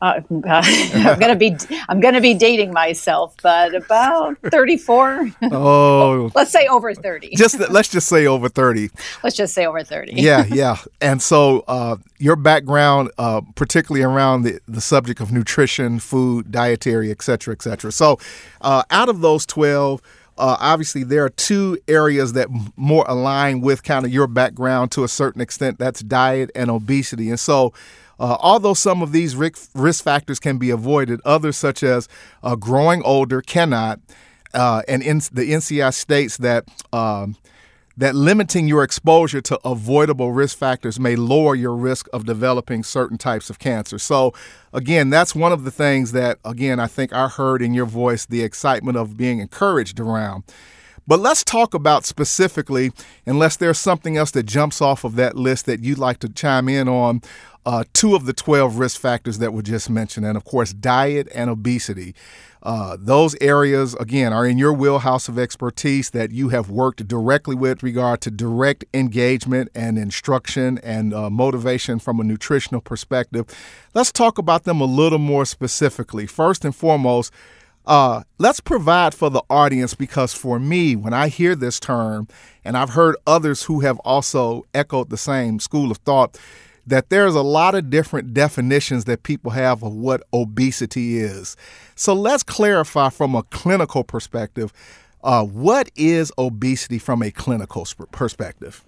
Uh, 0.00 0.20
I'm 0.30 1.18
gonna 1.18 1.36
be 1.36 1.56
I'm 1.88 2.00
gonna 2.00 2.20
be 2.20 2.34
dating 2.34 2.72
myself, 2.72 3.34
but 3.42 3.74
about 3.74 4.38
34. 4.44 5.30
Oh, 5.50 6.30
let's 6.34 6.50
say 6.50 6.66
over 6.68 6.94
30. 6.94 7.34
Just 7.34 7.58
let's 7.70 7.88
just 7.88 8.08
say 8.08 8.26
over 8.26 8.48
30. 8.48 8.90
Let's 9.22 9.36
just 9.36 9.54
say 9.54 9.66
over 9.66 9.82
30. 9.82 10.12
yeah, 10.14 10.44
yeah. 10.46 10.76
And 11.00 11.20
so 11.20 11.64
uh, 11.66 11.96
your 12.18 12.36
background, 12.36 13.10
uh, 13.18 13.40
particularly 13.56 14.04
around 14.04 14.42
the, 14.42 14.60
the 14.68 14.80
subject 14.80 15.20
of 15.20 15.32
nutrition, 15.32 15.98
food, 15.98 16.52
dietary, 16.52 17.10
et 17.10 17.22
cetera, 17.22 17.52
et 17.52 17.62
cetera. 17.62 17.90
So, 17.90 18.18
uh, 18.60 18.82
out 18.90 19.08
of 19.08 19.20
those 19.20 19.46
12. 19.46 20.02
Uh, 20.40 20.56
obviously, 20.60 21.02
there 21.02 21.24
are 21.24 21.30
two 21.30 21.76
areas 21.88 22.34
that 22.34 22.46
more 22.76 23.04
align 23.08 23.60
with 23.60 23.82
kind 23.82 24.04
of 24.06 24.12
your 24.12 24.28
background 24.28 24.92
to 24.92 25.02
a 25.02 25.08
certain 25.08 25.40
extent. 25.40 25.80
That's 25.80 26.00
diet 26.00 26.52
and 26.54 26.70
obesity. 26.70 27.28
And 27.28 27.40
so, 27.40 27.72
uh, 28.18 28.36
although 28.40 28.74
some 28.74 29.02
of 29.02 29.12
these 29.12 29.36
risk 29.36 30.02
factors 30.02 30.38
can 30.38 30.58
be 30.58 30.70
avoided, 30.70 31.20
others, 31.24 31.56
such 31.56 31.82
as 31.82 32.08
uh, 32.42 32.56
growing 32.56 33.02
older, 33.02 33.40
cannot. 33.40 34.00
Uh, 34.54 34.82
and 34.88 35.02
in, 35.02 35.18
the 35.18 35.52
NCI 35.52 35.92
states 35.92 36.38
that 36.38 36.64
um, 36.92 37.36
that 37.98 38.14
limiting 38.14 38.68
your 38.68 38.84
exposure 38.84 39.40
to 39.40 39.58
avoidable 39.64 40.30
risk 40.30 40.56
factors 40.56 41.00
may 41.00 41.16
lower 41.16 41.56
your 41.56 41.74
risk 41.74 42.06
of 42.12 42.24
developing 42.24 42.84
certain 42.84 43.18
types 43.18 43.50
of 43.50 43.58
cancer. 43.58 43.98
So, 43.98 44.32
again, 44.72 45.10
that's 45.10 45.34
one 45.34 45.50
of 45.50 45.64
the 45.64 45.72
things 45.72 46.12
that, 46.12 46.38
again, 46.44 46.78
I 46.78 46.86
think 46.86 47.12
I 47.12 47.26
heard 47.26 47.60
in 47.60 47.74
your 47.74 47.86
voice 47.86 48.24
the 48.24 48.42
excitement 48.42 48.96
of 48.96 49.16
being 49.16 49.40
encouraged 49.40 49.98
around. 49.98 50.44
But 51.08 51.18
let's 51.18 51.42
talk 51.42 51.74
about 51.74 52.04
specifically, 52.04 52.92
unless 53.26 53.56
there's 53.56 53.78
something 53.78 54.16
else 54.16 54.30
that 54.30 54.44
jumps 54.44 54.80
off 54.80 55.02
of 55.02 55.16
that 55.16 55.36
list 55.36 55.66
that 55.66 55.82
you'd 55.82 55.98
like 55.98 56.20
to 56.20 56.28
chime 56.28 56.68
in 56.68 56.86
on, 56.86 57.22
uh, 57.68 57.84
two 57.92 58.14
of 58.14 58.24
the 58.24 58.32
12 58.32 58.78
risk 58.78 58.98
factors 58.98 59.36
that 59.40 59.52
were 59.52 59.60
just 59.60 59.90
mentioned, 59.90 60.24
and 60.24 60.38
of 60.38 60.44
course, 60.44 60.72
diet 60.72 61.28
and 61.34 61.50
obesity. 61.50 62.14
Uh, 62.62 62.96
those 62.98 63.36
areas, 63.42 63.94
again, 63.96 64.32
are 64.32 64.46
in 64.46 64.56
your 64.56 64.72
wheelhouse 64.72 65.28
of 65.28 65.38
expertise 65.38 66.08
that 66.10 66.30
you 66.30 66.48
have 66.48 66.70
worked 66.70 67.06
directly 67.06 67.54
with 67.54 67.82
regard 67.82 68.22
to 68.22 68.30
direct 68.30 68.86
engagement 68.94 69.68
and 69.74 69.98
instruction 69.98 70.78
and 70.78 71.12
uh, 71.12 71.28
motivation 71.28 71.98
from 71.98 72.18
a 72.20 72.24
nutritional 72.24 72.80
perspective. 72.80 73.44
Let's 73.92 74.12
talk 74.12 74.38
about 74.38 74.64
them 74.64 74.80
a 74.80 74.86
little 74.86 75.18
more 75.18 75.44
specifically. 75.44 76.26
First 76.26 76.64
and 76.64 76.74
foremost, 76.74 77.34
uh, 77.84 78.22
let's 78.38 78.60
provide 78.60 79.14
for 79.14 79.28
the 79.28 79.42
audience 79.50 79.92
because 79.94 80.32
for 80.32 80.58
me, 80.58 80.96
when 80.96 81.12
I 81.12 81.28
hear 81.28 81.54
this 81.54 81.78
term, 81.78 82.28
and 82.64 82.78
I've 82.78 82.90
heard 82.90 83.14
others 83.26 83.64
who 83.64 83.80
have 83.80 83.98
also 83.98 84.64
echoed 84.72 85.10
the 85.10 85.18
same 85.18 85.60
school 85.60 85.90
of 85.90 85.98
thought, 85.98 86.38
that 86.88 87.10
there's 87.10 87.34
a 87.34 87.42
lot 87.42 87.74
of 87.74 87.90
different 87.90 88.34
definitions 88.34 89.04
that 89.04 89.22
people 89.22 89.52
have 89.52 89.82
of 89.82 89.94
what 89.94 90.22
obesity 90.32 91.18
is. 91.18 91.56
So 91.94 92.14
let's 92.14 92.42
clarify 92.42 93.10
from 93.10 93.34
a 93.34 93.42
clinical 93.44 94.04
perspective 94.04 94.72
uh, 95.22 95.44
what 95.44 95.90
is 95.96 96.32
obesity 96.38 96.98
from 96.98 97.22
a 97.22 97.30
clinical 97.30 97.86
perspective? 98.12 98.84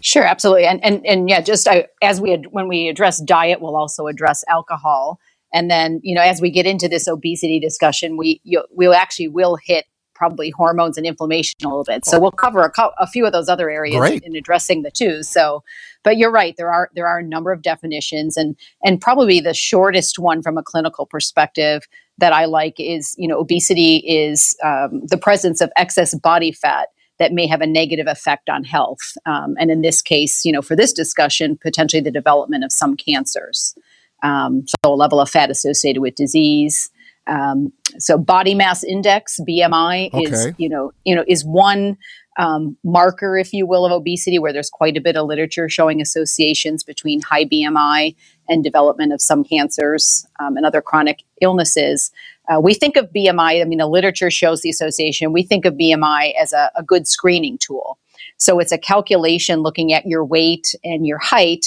Sure, 0.00 0.24
absolutely, 0.24 0.66
and 0.66 0.82
and 0.82 1.06
and 1.06 1.28
yeah, 1.28 1.40
just 1.40 1.68
I, 1.68 1.86
as 2.02 2.20
we 2.20 2.36
when 2.50 2.68
we 2.68 2.88
address 2.88 3.20
diet, 3.20 3.60
we'll 3.60 3.76
also 3.76 4.06
address 4.06 4.42
alcohol, 4.48 5.20
and 5.52 5.70
then 5.70 6.00
you 6.02 6.14
know 6.14 6.22
as 6.22 6.40
we 6.40 6.50
get 6.50 6.66
into 6.66 6.88
this 6.88 7.06
obesity 7.06 7.60
discussion, 7.60 8.16
we 8.16 8.40
you, 8.42 8.64
we'll 8.70 8.94
actually 8.94 9.28
will 9.28 9.58
hit 9.62 9.84
probably 10.20 10.50
hormones 10.50 10.98
and 10.98 11.06
inflammation 11.06 11.56
a 11.64 11.68
little 11.68 11.82
bit. 11.82 12.04
So 12.04 12.20
we'll 12.20 12.30
cover 12.30 12.60
a, 12.60 12.70
co- 12.70 12.92
a 12.98 13.06
few 13.06 13.24
of 13.24 13.32
those 13.32 13.48
other 13.48 13.70
areas 13.70 13.96
Great. 13.96 14.22
in 14.22 14.36
addressing 14.36 14.82
the 14.82 14.90
two. 14.90 15.22
So, 15.22 15.64
but 16.04 16.18
you're 16.18 16.30
right. 16.30 16.54
There 16.58 16.70
are 16.70 16.90
there 16.94 17.06
are 17.06 17.20
a 17.20 17.22
number 17.22 17.52
of 17.52 17.62
definitions, 17.62 18.36
and 18.36 18.54
and 18.84 19.00
probably 19.00 19.40
the 19.40 19.54
shortest 19.54 20.18
one 20.18 20.42
from 20.42 20.58
a 20.58 20.62
clinical 20.62 21.06
perspective 21.06 21.88
that 22.18 22.34
I 22.34 22.44
like 22.44 22.74
is 22.78 23.14
you 23.16 23.26
know 23.26 23.40
obesity 23.40 23.96
is 24.06 24.54
um, 24.62 25.06
the 25.06 25.16
presence 25.16 25.62
of 25.62 25.72
excess 25.78 26.14
body 26.14 26.52
fat 26.52 26.88
that 27.18 27.32
may 27.32 27.46
have 27.46 27.62
a 27.62 27.66
negative 27.66 28.06
effect 28.06 28.50
on 28.50 28.62
health. 28.62 29.16
Um, 29.24 29.54
and 29.58 29.70
in 29.70 29.80
this 29.80 30.02
case, 30.02 30.44
you 30.44 30.52
know, 30.52 30.62
for 30.62 30.76
this 30.76 30.92
discussion, 30.92 31.56
potentially 31.56 32.02
the 32.02 32.10
development 32.10 32.62
of 32.62 32.72
some 32.72 32.94
cancers. 32.94 33.74
Um, 34.22 34.66
so 34.66 34.92
a 34.92 34.94
level 34.94 35.18
of 35.18 35.30
fat 35.30 35.50
associated 35.50 36.00
with 36.02 36.14
disease. 36.14 36.90
Um, 37.30 37.72
so 37.98 38.18
body 38.18 38.54
mass 38.54 38.84
index 38.84 39.38
(BMI) 39.48 40.12
okay. 40.12 40.24
is 40.24 40.52
you 40.58 40.68
know 40.68 40.92
you 41.04 41.14
know 41.14 41.24
is 41.26 41.44
one 41.44 41.96
um, 42.38 42.76
marker, 42.84 43.36
if 43.36 43.52
you 43.52 43.66
will, 43.66 43.84
of 43.84 43.92
obesity, 43.92 44.38
where 44.38 44.52
there's 44.52 44.70
quite 44.70 44.96
a 44.96 45.00
bit 45.00 45.16
of 45.16 45.26
literature 45.26 45.68
showing 45.68 46.00
associations 46.00 46.82
between 46.82 47.20
high 47.20 47.44
BMI 47.44 48.16
and 48.48 48.64
development 48.64 49.12
of 49.12 49.20
some 49.20 49.44
cancers 49.44 50.26
um, 50.40 50.56
and 50.56 50.64
other 50.64 50.80
chronic 50.80 51.22
illnesses. 51.40 52.10
Uh, 52.48 52.58
we 52.60 52.74
think 52.74 52.96
of 52.96 53.12
BMI. 53.14 53.60
I 53.60 53.64
mean, 53.64 53.78
the 53.78 53.86
literature 53.86 54.30
shows 54.30 54.62
the 54.62 54.70
association. 54.70 55.32
We 55.32 55.42
think 55.42 55.64
of 55.64 55.74
BMI 55.74 56.32
as 56.40 56.52
a, 56.52 56.70
a 56.74 56.82
good 56.82 57.06
screening 57.06 57.58
tool. 57.58 57.98
So 58.38 58.58
it's 58.58 58.72
a 58.72 58.78
calculation 58.78 59.60
looking 59.60 59.92
at 59.92 60.06
your 60.06 60.24
weight 60.24 60.74
and 60.82 61.06
your 61.06 61.18
height 61.18 61.66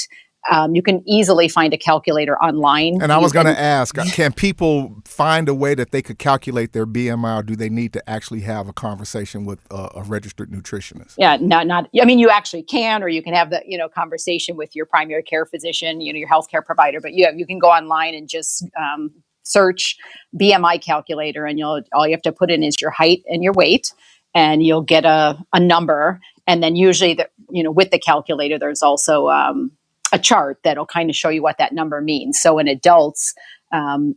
um, 0.52 0.76
you 0.76 0.82
can 0.82 1.02
easily 1.08 1.48
find 1.48 1.74
a 1.74 1.78
calculator 1.78 2.38
online. 2.38 3.02
And 3.02 3.12
I 3.12 3.18
was 3.18 3.32
going 3.32 3.46
to 3.46 3.60
ask, 3.60 3.96
can 4.14 4.34
people 4.34 5.02
find 5.06 5.48
a 5.48 5.54
way 5.54 5.74
that 5.76 5.92
they 5.92 6.02
could 6.02 6.20
calculate 6.20 6.74
their 6.74 6.86
BMI, 6.86 7.40
or 7.40 7.44
do 7.44 7.56
they 7.56 7.70
need 7.70 7.94
to 7.94 8.10
actually 8.10 8.42
have 8.42 8.68
a 8.68 8.74
conversation 8.74 9.46
with 9.46 9.60
a, 9.72 9.90
a 9.96 10.04
registered 10.04 10.52
nutritionist? 10.52 11.16
Yeah, 11.18 11.38
not 11.40 11.68
not. 11.68 11.90
I 12.00 12.06
mean, 12.06 12.20
you 12.20 12.30
actually 12.30 12.64
can, 12.64 13.04
or 13.04 13.08
you 13.08 13.24
can 13.24 13.34
have 13.34 13.50
the 13.50 13.62
you 13.66 13.78
know 13.78 13.88
conversation 13.88 14.58
with 14.58 14.76
your 14.76 14.86
primary 14.86 15.24
care 15.24 15.46
physician, 15.46 16.02
you 16.02 16.12
know, 16.12 16.20
your 16.20 16.30
healthcare 16.30 16.66
provider. 16.66 17.00
But 17.00 17.14
you 17.14 17.26
have, 17.26 17.38
you 17.38 17.46
can 17.46 17.60
go 17.60 17.70
online 17.70 18.14
and 18.14 18.28
just 18.28 18.66
um, 18.78 19.12
search 19.44 19.98
BMI 20.38 20.82
calculator, 20.82 21.46
and 21.46 21.58
you'll 21.58 21.82
all 21.94 22.06
you 22.06 22.14
have 22.14 22.22
to 22.24 22.34
put 22.34 22.52
in 22.52 22.64
is 22.64 22.82
your 22.82 22.92
height 22.92 23.24
and 23.28 23.44
your 23.44 23.54
weight, 23.54 23.94
and 24.34 24.64
you'll 24.64 24.82
get 24.82 25.06
a 25.06 25.38
a 25.54 25.60
number. 25.60 26.20
And 26.46 26.62
then 26.62 26.76
usually, 26.76 27.14
the, 27.14 27.30
you 27.50 27.64
know, 27.64 27.72
with 27.72 27.92
the 27.92 28.00
calculator, 28.00 28.60
there's 28.60 28.84
also 28.84 29.30
um, 29.30 29.72
a 30.13 30.20
chart 30.20 30.60
that'll 30.63 30.86
kind 30.86 31.10
of 31.10 31.15
show 31.15 31.29
you 31.29 31.41
what 31.41 31.58
that 31.58 31.74
number 31.74 32.00
means. 32.00 32.39
So 32.39 32.60
in 32.60 32.70
adults, 32.70 33.34
um, 33.74 34.15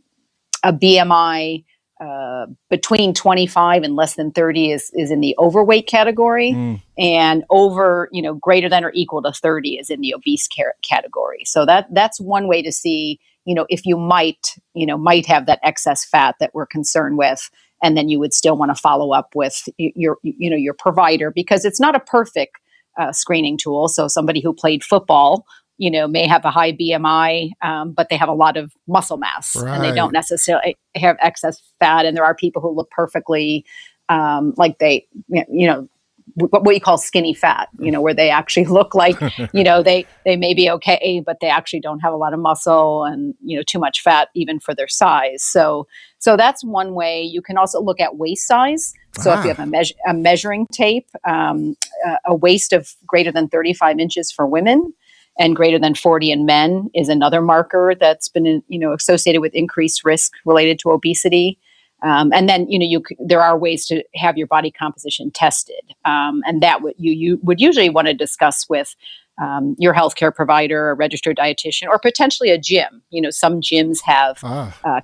a 0.63 0.71
BMI 0.71 1.65
uh, 1.99 2.45
between 2.69 3.13
25 3.13 3.81
and 3.81 3.95
less 3.95 4.13
than 4.15 4.31
30 4.31 4.71
is 4.71 4.91
is 4.93 5.09
in 5.09 5.19
the 5.19 5.35
overweight 5.39 5.87
category, 5.87 6.51
mm. 6.51 6.79
and 6.97 7.43
over 7.49 8.07
you 8.11 8.21
know 8.21 8.35
greater 8.35 8.69
than 8.69 8.85
or 8.85 8.91
equal 8.93 9.21
to 9.23 9.31
30 9.31 9.77
is 9.77 9.89
in 9.89 10.01
the 10.01 10.13
obese 10.13 10.47
category. 10.87 11.43
So 11.45 11.65
that 11.65 11.87
that's 11.91 12.21
one 12.21 12.47
way 12.47 12.61
to 12.61 12.71
see 12.71 13.19
you 13.45 13.55
know 13.55 13.65
if 13.69 13.85
you 13.85 13.97
might 13.97 14.55
you 14.75 14.85
know 14.85 14.97
might 14.97 15.25
have 15.25 15.47
that 15.47 15.59
excess 15.63 16.05
fat 16.05 16.35
that 16.39 16.53
we're 16.53 16.67
concerned 16.67 17.17
with 17.17 17.49
and 17.81 17.97
then 17.97 18.09
you 18.09 18.19
would 18.19 18.33
still 18.33 18.57
want 18.57 18.75
to 18.75 18.79
follow 18.79 19.11
up 19.11 19.29
with 19.33 19.67
your 19.77 20.17
you 20.21 20.49
know 20.49 20.55
your 20.55 20.73
provider 20.73 21.31
because 21.31 21.65
it's 21.65 21.79
not 21.79 21.95
a 21.95 21.99
perfect 21.99 22.57
uh, 22.99 23.11
screening 23.11 23.57
tool 23.57 23.87
so 23.87 24.07
somebody 24.07 24.41
who 24.41 24.53
played 24.53 24.83
football 24.83 25.45
you 25.77 25.91
know, 25.91 26.07
may 26.07 26.27
have 26.27 26.43
a 26.45 26.51
high 26.51 26.71
BMI, 26.71 27.51
um, 27.61 27.91
but 27.91 28.09
they 28.09 28.17
have 28.17 28.29
a 28.29 28.33
lot 28.33 28.57
of 28.57 28.73
muscle 28.87 29.17
mass 29.17 29.55
right. 29.55 29.75
and 29.75 29.83
they 29.83 29.93
don't 29.93 30.13
necessarily 30.13 30.75
have 30.95 31.17
excess 31.21 31.61
fat. 31.79 32.05
And 32.05 32.17
there 32.17 32.25
are 32.25 32.35
people 32.35 32.61
who 32.61 32.71
look 32.71 32.89
perfectly 32.89 33.65
um, 34.09 34.53
like 34.57 34.79
they, 34.79 35.07
you 35.29 35.67
know, 35.67 35.87
what 36.35 36.73
you 36.73 36.81
call 36.81 36.99
skinny 36.99 37.33
fat, 37.33 37.67
you 37.79 37.91
know, 37.91 37.99
where 37.99 38.13
they 38.13 38.29
actually 38.29 38.65
look 38.79 38.93
like, 38.93 39.17
you 39.53 39.63
know, 39.63 39.81
they 39.81 40.05
they 40.25 40.35
may 40.35 40.53
be 40.53 40.69
okay, 40.69 41.21
but 41.25 41.39
they 41.41 41.49
actually 41.49 41.79
don't 41.79 41.99
have 41.99 42.13
a 42.13 42.17
lot 42.17 42.33
of 42.33 42.39
muscle 42.39 43.05
and 43.05 43.33
you 43.43 43.57
know 43.57 43.63
too 43.63 43.79
much 43.79 44.01
fat 44.01 44.29
even 44.35 44.59
for 44.59 44.75
their 44.75 44.87
size. 44.87 45.43
So 45.43 45.87
so 46.19 46.37
that's 46.37 46.63
one 46.63 46.93
way. 46.93 47.21
You 47.23 47.41
can 47.41 47.57
also 47.57 47.81
look 47.81 47.99
at 47.99 48.17
waist 48.17 48.47
size. 48.47 48.93
So 49.19 49.31
ah. 49.31 49.39
if 49.39 49.45
you 49.45 49.49
have 49.49 49.59
a, 49.59 49.65
measure, 49.65 49.95
a 50.07 50.13
measuring 50.13 50.67
tape, 50.71 51.07
um, 51.27 51.75
a 52.25 52.35
waist 52.35 52.71
of 52.71 52.93
greater 53.07 53.31
than 53.31 53.47
35 53.47 53.99
inches 53.99 54.31
for 54.31 54.45
women, 54.45 54.93
and 55.39 55.55
greater 55.55 55.79
than 55.79 55.95
40 55.95 56.31
in 56.31 56.45
men 56.45 56.89
is 56.93 57.09
another 57.09 57.41
marker 57.41 57.93
that's 57.99 58.29
been 58.29 58.63
you 58.67 58.79
know 58.79 58.93
associated 58.93 59.41
with 59.41 59.53
increased 59.53 60.03
risk 60.03 60.33
related 60.45 60.79
to 60.79 60.91
obesity. 60.91 61.59
Um, 62.03 62.31
and 62.31 62.47
then 62.47 62.69
you 62.69 62.77
know 62.77 62.85
you 62.85 63.03
there 63.19 63.41
are 63.41 63.57
ways 63.57 63.85
to 63.87 64.03
have 64.15 64.37
your 64.37 64.47
body 64.47 64.71
composition 64.71 65.31
tested. 65.31 65.81
Um, 66.05 66.41
and 66.45 66.61
that 66.61 66.81
would 66.81 66.95
you 66.97 67.11
you 67.11 67.39
would 67.43 67.59
usually 67.59 67.89
want 67.89 68.07
to 68.07 68.13
discuss 68.13 68.67
with 68.69 68.95
um, 69.41 69.75
your 69.77 69.93
healthcare 69.93 70.33
provider, 70.33 70.89
a 70.89 70.93
registered 70.93 71.37
dietitian, 71.37 71.87
or 71.87 71.99
potentially 71.99 72.49
a 72.49 72.57
gym. 72.57 73.01
You 73.09 73.21
know, 73.21 73.29
some 73.29 73.61
gyms 73.61 73.99
have 74.03 74.39
ah. 74.43 74.75
uh, 74.83 75.01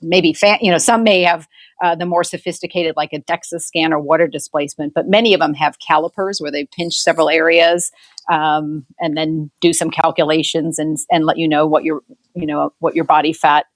maybe 0.00 0.32
fa- 0.32 0.58
you 0.60 0.70
know 0.70 0.78
some 0.78 1.02
may 1.02 1.22
have 1.22 1.48
uh, 1.82 1.94
the 1.94 2.06
more 2.06 2.24
sophisticated, 2.24 2.94
like 2.96 3.12
a 3.12 3.20
DEXA 3.20 3.60
scan 3.60 3.92
or 3.92 3.98
water 3.98 4.28
displacement, 4.28 4.94
but 4.94 5.08
many 5.08 5.34
of 5.34 5.40
them 5.40 5.54
have 5.54 5.78
calipers 5.78 6.40
where 6.40 6.50
they 6.50 6.66
pinch 6.76 6.94
several 6.94 7.28
areas 7.28 7.90
um, 8.30 8.86
and 9.00 9.16
then 9.16 9.50
do 9.60 9.72
some 9.72 9.90
calculations 9.90 10.78
and 10.78 10.98
and 11.10 11.24
let 11.24 11.38
you 11.38 11.48
know 11.48 11.66
what 11.66 11.84
your 11.84 12.02
you 12.34 12.46
know 12.46 12.72
what 12.78 12.94
your 12.94 13.04
body 13.04 13.32
fat 13.32 13.66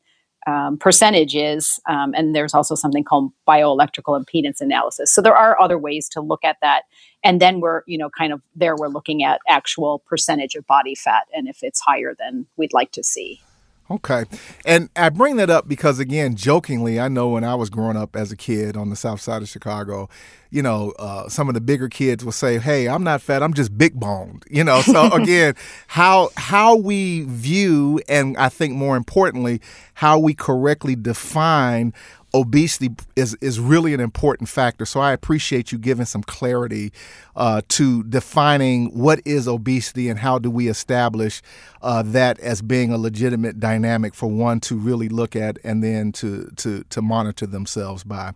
um, 0.47 0.79
percentage 0.79 1.35
is. 1.35 1.81
Um, 1.89 2.15
and 2.15 2.35
there's 2.35 2.55
also 2.55 2.75
something 2.75 3.05
called 3.05 3.33
bioelectrical 3.49 4.23
impedance 4.23 4.61
analysis. 4.61 5.13
So 5.13 5.21
there 5.21 5.37
are 5.37 5.61
other 5.61 5.79
ways 5.79 6.09
to 6.11 6.21
look 6.21 6.45
at 6.45 6.57
that. 6.63 6.83
And 7.25 7.41
then 7.41 7.61
we're, 7.61 7.83
you 7.87 7.99
know, 7.99 8.11
kind 8.11 8.33
of 8.33 8.41
there 8.55 8.77
we're 8.77 8.89
looking 8.89 9.25
at 9.25 9.41
actual 9.49 10.03
percentage 10.07 10.55
of 10.55 10.67
body 10.67 10.95
fat 10.95 11.25
and 11.35 11.49
if 11.49 11.59
it's 11.63 11.81
higher 11.81 12.15
than 12.19 12.47
we'd 12.57 12.73
like 12.73 12.93
to 12.93 13.03
see. 13.03 13.41
Okay. 13.91 14.25
And 14.65 14.91
I 14.97 15.11
bring 15.11 15.37
that 15.37 15.49
up 15.49 15.69
because, 15.69 16.01
again, 16.01 16.35
jokingly, 16.35 16.99
I 16.99 17.09
know 17.09 17.29
when 17.29 17.45
I 17.45 17.55
was 17.55 17.71
growing 17.71 17.97
up 17.97 18.17
as 18.17 18.33
a 18.33 18.37
kid 18.37 18.77
on 18.77 18.91
the 18.91 18.97
south 18.97 19.21
side 19.21 19.43
of 19.43 19.49
Chicago, 19.49 20.09
you 20.51 20.63
know, 20.63 20.93
uh, 20.99 21.29
some 21.29 21.49
of 21.49 21.55
the 21.55 21.61
bigger 21.61 21.89
kids 21.89 22.25
will 22.25 22.33
say, 22.33 22.59
"Hey, 22.59 22.89
I'm 22.89 23.05
not 23.05 23.21
fat. 23.21 23.43
I'm 23.43 23.55
just 23.55 23.77
big 23.77 23.99
boned." 23.99 24.45
You 24.51 24.65
know. 24.65 24.81
So 24.81 25.13
again, 25.13 25.55
how 25.87 26.31
how 26.37 26.77
we 26.77 27.23
view, 27.23 28.01
and 28.09 28.37
I 28.39 28.49
think 28.49 28.75
more 28.75 28.97
importantly, 28.97 29.61
how 29.95 30.19
we 30.19 30.35
correctly 30.35 30.97
define 30.97 31.93
obesity 32.37 32.91
is 33.17 33.35
is 33.41 33.59
really 33.59 33.95
an 33.95 34.01
important 34.01 34.49
factor. 34.49 34.85
So 34.85 35.01
I 35.01 35.13
appreciate 35.13 35.73
you 35.73 35.79
giving 35.79 36.07
some 36.07 36.23
clarity 36.23 36.93
uh, 37.35 37.63
to 37.69 38.03
defining 38.05 38.87
what 38.97 39.21
is 39.25 39.49
obesity 39.49 40.09
and 40.09 40.19
how 40.19 40.39
do 40.39 40.51
we 40.51 40.69
establish 40.69 41.43
uh, 41.83 42.03
that 42.03 42.39
as 42.41 42.63
being 42.63 42.93
a 42.93 42.99
legitimate 42.99 43.59
dynamic 43.59 44.15
for 44.15 44.29
one 44.29 44.61
to 44.61 44.77
really 44.77 45.09
look 45.09 45.35
at 45.35 45.59
and 45.65 45.83
then 45.83 46.13
to 46.13 46.51
to 46.57 46.85
to 46.91 47.03
monitor 47.03 47.47
themselves 47.47 48.05
by. 48.05 48.33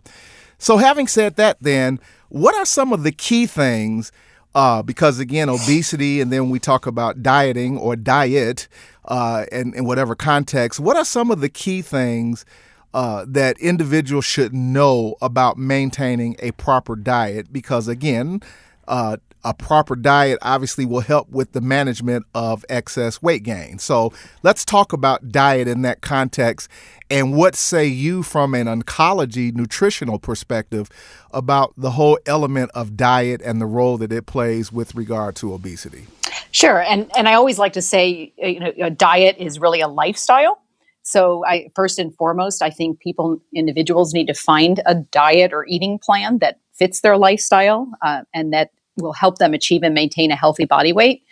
So 0.57 0.77
having 0.77 1.07
said 1.07 1.35
that, 1.37 1.57
then 1.61 1.99
what 2.29 2.55
are 2.55 2.65
some 2.65 2.93
of 2.93 3.03
the 3.03 3.11
key 3.11 3.45
things? 3.47 4.11
Uh, 4.53 4.81
because 4.81 5.17
again, 5.19 5.47
obesity, 5.47 6.19
and 6.19 6.31
then 6.31 6.49
we 6.49 6.59
talk 6.59 6.85
about 6.85 7.23
dieting 7.23 7.77
or 7.77 7.95
diet, 7.95 8.67
uh, 9.05 9.45
and 9.51 9.73
in 9.75 9.85
whatever 9.85 10.13
context. 10.13 10.77
What 10.79 10.97
are 10.97 11.05
some 11.05 11.31
of 11.31 11.39
the 11.39 11.47
key 11.47 11.81
things? 11.81 12.45
Uh, 12.93 13.25
that 13.27 13.57
individuals 13.59 14.25
should 14.25 14.53
know 14.53 15.15
about 15.21 15.57
maintaining 15.57 16.35
a 16.39 16.51
proper 16.51 16.95
diet 16.95 17.51
because, 17.51 17.87
again, 17.87 18.41
uh, 18.87 19.17
a 19.43 19.53
proper 19.53 19.95
diet 19.95 20.37
obviously 20.41 20.85
will 20.85 21.01
help 21.01 21.29
with 21.29 21.53
the 21.53 21.61
management 21.61 22.25
of 22.35 22.63
excess 22.69 23.21
weight 23.21 23.43
gain. 23.43 23.79
So 23.79 24.13
let's 24.43 24.63
talk 24.63 24.93
about 24.93 25.31
diet 25.31 25.67
in 25.67 25.81
that 25.81 26.01
context. 26.01 26.69
And 27.09 27.35
what 27.35 27.55
say 27.55 27.85
you 27.87 28.23
from 28.23 28.53
an 28.53 28.67
oncology 28.67 29.53
nutritional 29.53 30.19
perspective 30.19 30.89
about 31.33 31.73
the 31.75 31.91
whole 31.91 32.19
element 32.25 32.71
of 32.75 32.95
diet 32.95 33.41
and 33.43 33.59
the 33.59 33.65
role 33.65 33.97
that 33.97 34.11
it 34.11 34.25
plays 34.25 34.71
with 34.71 34.95
regard 34.95 35.35
to 35.37 35.53
obesity? 35.53 36.05
Sure, 36.51 36.81
and 36.81 37.09
and 37.15 37.27
I 37.27 37.33
always 37.33 37.57
like 37.57 37.73
to 37.73 37.81
say, 37.81 38.33
you 38.37 38.59
know, 38.59 38.73
a 38.81 38.89
diet 38.89 39.37
is 39.39 39.59
really 39.59 39.81
a 39.81 39.87
lifestyle. 39.87 40.60
So, 41.03 41.43
I 41.45 41.69
first 41.75 41.99
and 41.99 42.15
foremost, 42.15 42.61
I 42.61 42.69
think 42.69 42.99
people, 42.99 43.41
individuals, 43.53 44.13
need 44.13 44.27
to 44.27 44.33
find 44.33 44.81
a 44.85 44.95
diet 44.95 45.53
or 45.53 45.65
eating 45.67 45.99
plan 45.99 46.39
that 46.39 46.59
fits 46.73 47.01
their 47.01 47.17
lifestyle 47.17 47.89
uh, 48.01 48.21
and 48.33 48.53
that 48.53 48.69
will 48.97 49.13
help 49.13 49.37
them 49.37 49.53
achieve 49.53 49.83
and 49.83 49.95
maintain 49.95 50.31
a 50.31 50.35
healthy 50.35 50.65
body 50.65 50.93
weight. 50.93 51.23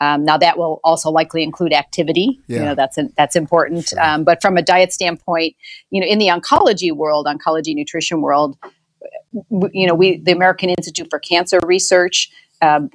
Um, 0.00 0.24
now, 0.24 0.36
that 0.38 0.58
will 0.58 0.80
also 0.82 1.10
likely 1.10 1.44
include 1.44 1.72
activity. 1.72 2.40
Yeah. 2.48 2.58
You 2.58 2.64
know, 2.64 2.74
that's 2.74 2.98
that's 3.16 3.36
important. 3.36 3.88
Sure. 3.88 4.02
Um, 4.02 4.24
but 4.24 4.42
from 4.42 4.56
a 4.56 4.62
diet 4.62 4.92
standpoint, 4.92 5.54
you 5.90 6.00
know, 6.00 6.06
in 6.06 6.18
the 6.18 6.26
oncology 6.26 6.90
world, 6.90 7.26
oncology 7.26 7.74
nutrition 7.74 8.20
world, 8.20 8.56
you 9.72 9.86
know, 9.86 9.94
we 9.94 10.18
the 10.18 10.32
American 10.32 10.70
Institute 10.70 11.06
for 11.08 11.20
Cancer 11.20 11.60
Research 11.64 12.30
um, 12.62 12.90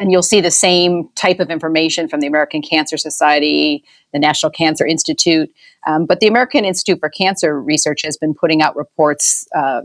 and 0.00 0.10
you'll 0.10 0.22
see 0.22 0.40
the 0.40 0.50
same 0.50 1.08
type 1.14 1.40
of 1.40 1.50
information 1.50 2.08
from 2.08 2.20
the 2.20 2.26
American 2.26 2.62
Cancer 2.62 2.96
Society, 2.96 3.84
the 4.12 4.18
National 4.18 4.50
Cancer 4.50 4.86
Institute. 4.86 5.52
Um, 5.86 6.06
but 6.06 6.20
the 6.20 6.26
American 6.26 6.64
Institute 6.64 6.98
for 6.98 7.10
Cancer 7.10 7.60
Research 7.62 8.00
has 8.02 8.16
been 8.16 8.34
putting 8.34 8.62
out 8.62 8.74
reports 8.74 9.46
uh, 9.54 9.82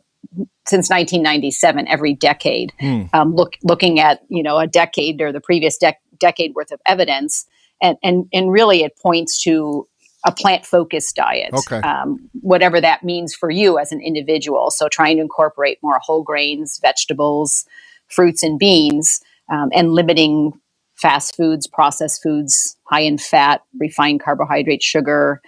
since 0.66 0.90
1997, 0.90 1.88
every 1.88 2.14
decade, 2.14 2.74
mm. 2.82 3.14
um, 3.14 3.36
look, 3.36 3.58
looking 3.62 4.00
at 4.00 4.22
you 4.30 4.42
know 4.42 4.58
a 4.58 4.66
decade 4.66 5.22
or 5.22 5.32
the 5.32 5.42
previous 5.42 5.78
dec- 5.78 5.96
decade 6.18 6.56
worth 6.56 6.72
of 6.72 6.80
evidence, 6.88 7.46
and 7.82 7.98
and 8.02 8.26
and 8.34 8.52
really 8.52 8.84
it 8.84 8.98
points 8.98 9.44
to 9.44 9.88
a 10.26 10.32
plant 10.32 10.66
focused 10.66 11.16
diet, 11.16 11.54
okay. 11.54 11.82
um, 11.82 12.28
whatever 12.42 12.82
that 12.82 13.04
means 13.04 13.36
for 13.36 13.52
you 13.52 13.78
as 13.78 13.92
an 13.92 14.02
individual. 14.02 14.72
So 14.72 14.88
trying 14.88 15.18
to 15.18 15.22
incorporate 15.22 15.78
more 15.84 16.00
whole 16.02 16.24
grains, 16.24 16.80
vegetables, 16.82 17.66
fruits, 18.08 18.42
and 18.42 18.58
beans 18.58 19.22
um, 19.50 19.70
and 19.74 19.94
limiting 19.94 20.54
fast 20.96 21.36
foods, 21.36 21.68
processed 21.68 22.24
foods, 22.24 22.78
high 22.90 23.02
in 23.02 23.18
fat, 23.18 23.62
refined 23.80 24.22
carbohydrate, 24.22 24.82
sugar, 24.82 25.42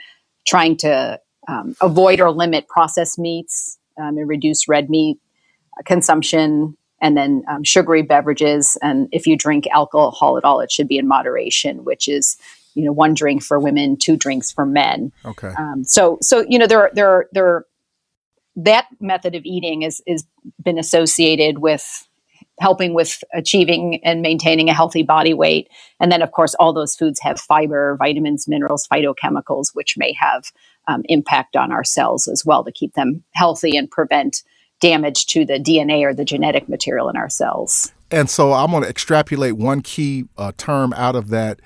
trying 0.46 0.78
to 0.78 1.20
um, 1.48 1.76
avoid 1.82 2.20
or 2.20 2.32
limit 2.32 2.68
processed 2.68 3.18
meats 3.18 3.78
um, 3.98 4.18
and 4.18 4.28
reduce 4.28 4.68
red 4.68 4.90
meat 4.90 5.20
consumption, 5.86 6.76
and 7.02 7.16
then 7.16 7.44
um, 7.48 7.64
sugary 7.64 8.02
beverages. 8.02 8.78
And 8.82 9.08
if 9.12 9.28
you 9.28 9.38
drink 9.38 9.68
alcohol 9.68 10.38
at 10.38 10.44
all, 10.44 10.60
it 10.60 10.72
should 10.72 10.88
be 10.88 10.98
in 10.98 11.08
moderation, 11.08 11.84
which 11.84 12.08
is 12.08 12.38
you 12.74 12.86
know 12.86 12.92
one 12.92 13.14
drink 13.14 13.44
for 13.44 13.60
women, 13.60 13.98
two 13.98 14.18
drinks 14.18 14.52
for 14.52 14.66
men. 14.66 15.12
Okay. 15.26 15.54
Um, 15.58 15.84
so 15.84 16.18
so 16.22 16.46
you 16.48 16.60
know 16.60 16.68
there 16.68 16.92
there 16.94 17.28
there 17.32 17.66
that 18.56 18.88
method 19.00 19.36
of 19.36 19.46
eating 19.46 19.84
is 19.84 20.02
is 20.06 20.26
been 20.64 20.78
associated 20.78 21.60
with 21.60 22.07
helping 22.60 22.94
with 22.94 23.24
achieving 23.34 24.00
and 24.04 24.22
maintaining 24.22 24.70
a 24.70 24.74
healthy 24.74 25.04
body 25.04 25.34
weight. 25.34 25.70
And 26.00 26.12
then, 26.12 26.22
of 26.22 26.32
course, 26.32 26.56
all 26.56 26.74
those 26.74 26.96
foods 26.96 27.20
have 27.22 27.40
fiber, 27.40 27.96
vitamins, 27.98 28.48
minerals, 28.48 28.88
phytochemicals, 28.92 29.74
which 29.74 29.98
may 29.98 30.14
have 30.14 30.52
um, 30.88 31.04
impact 31.06 31.56
on 31.56 31.72
our 31.72 31.84
cells 31.84 32.28
as 32.28 32.46
well 32.46 32.64
to 32.64 32.72
keep 32.72 32.94
them 32.94 33.24
healthy 33.34 33.78
and 33.78 33.92
prevent 33.92 34.44
damage 34.80 35.26
to 35.28 35.46
the 35.46 35.60
DNA 35.60 36.04
or 36.04 36.14
the 36.14 36.26
genetic 36.26 36.70
material 36.70 37.10
in 37.10 37.18
our 37.18 37.30
cells. 37.30 37.92
And 38.10 38.30
so 38.30 38.54
I'm 38.54 38.72
going 38.72 38.84
to 38.84 38.90
extrapolate 38.90 39.58
one 39.58 39.82
key 39.82 40.26
uh, 40.38 40.52
term 40.58 40.94
out 40.94 41.16
of 41.16 41.30
that 41.30 41.60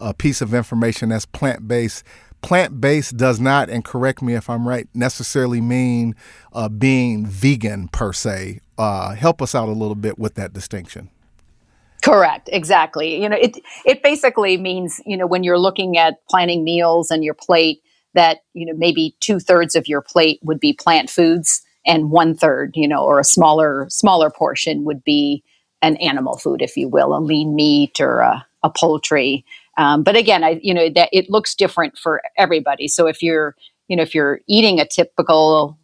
uh, 0.00 0.12
piece 0.12 0.40
of 0.40 0.54
information 0.54 1.08
that's 1.08 1.26
plant 1.26 1.66
based 1.66 2.04
plant 2.40 2.80
based 2.80 3.16
does 3.16 3.40
not, 3.40 3.68
and 3.68 3.84
correct 3.84 4.22
me 4.22 4.34
if 4.34 4.48
I'm 4.48 4.68
right, 4.68 4.88
necessarily 4.94 5.60
mean 5.60 6.14
uh, 6.52 6.68
being 6.68 7.26
vegan 7.26 7.88
per 7.88 8.12
se. 8.12 8.60
Uh, 8.78 9.14
help 9.14 9.42
us 9.42 9.54
out 9.54 9.68
a 9.68 9.72
little 9.72 9.96
bit 9.96 10.18
with 10.18 10.34
that 10.34 10.52
distinction. 10.52 11.10
Correct, 12.02 12.48
exactly. 12.52 13.20
You 13.20 13.28
know, 13.28 13.36
it 13.36 13.58
it 13.84 14.02
basically 14.02 14.56
means 14.56 15.00
you 15.04 15.16
know 15.16 15.26
when 15.26 15.42
you're 15.42 15.58
looking 15.58 15.98
at 15.98 16.24
planning 16.28 16.62
meals 16.62 17.10
and 17.10 17.24
your 17.24 17.34
plate 17.34 17.82
that 18.14 18.38
you 18.54 18.64
know 18.64 18.72
maybe 18.76 19.16
two 19.20 19.40
thirds 19.40 19.74
of 19.74 19.88
your 19.88 20.00
plate 20.00 20.38
would 20.42 20.60
be 20.60 20.72
plant 20.72 21.10
foods 21.10 21.62
and 21.84 22.10
one 22.10 22.36
third, 22.36 22.72
you 22.76 22.86
know, 22.86 23.02
or 23.02 23.18
a 23.18 23.24
smaller 23.24 23.86
smaller 23.88 24.30
portion 24.30 24.84
would 24.84 25.02
be 25.02 25.42
an 25.82 25.96
animal 25.96 26.36
food, 26.36 26.62
if 26.62 26.76
you 26.76 26.88
will, 26.88 27.16
a 27.16 27.20
lean 27.20 27.56
meat 27.56 28.00
or 28.00 28.18
a, 28.18 28.46
a 28.62 28.70
poultry. 28.70 29.44
Um, 29.76 30.02
but 30.02 30.16
again, 30.16 30.44
I 30.44 30.60
you 30.62 30.74
know 30.74 30.88
that 30.90 31.08
it 31.12 31.30
looks 31.30 31.54
different 31.54 31.98
for 31.98 32.20
everybody. 32.36 32.86
So 32.86 33.06
if 33.06 33.22
you're 33.22 33.56
you 33.88 33.96
know 33.96 34.02
if 34.02 34.14
you're 34.14 34.40
eating 34.46 34.78
a 34.78 34.86
typical 34.86 35.78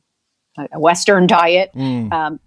uh, 0.56 0.66
Western 0.78 1.26
diet, 1.26 1.70
mm. 1.74 2.12
um, 2.12 2.38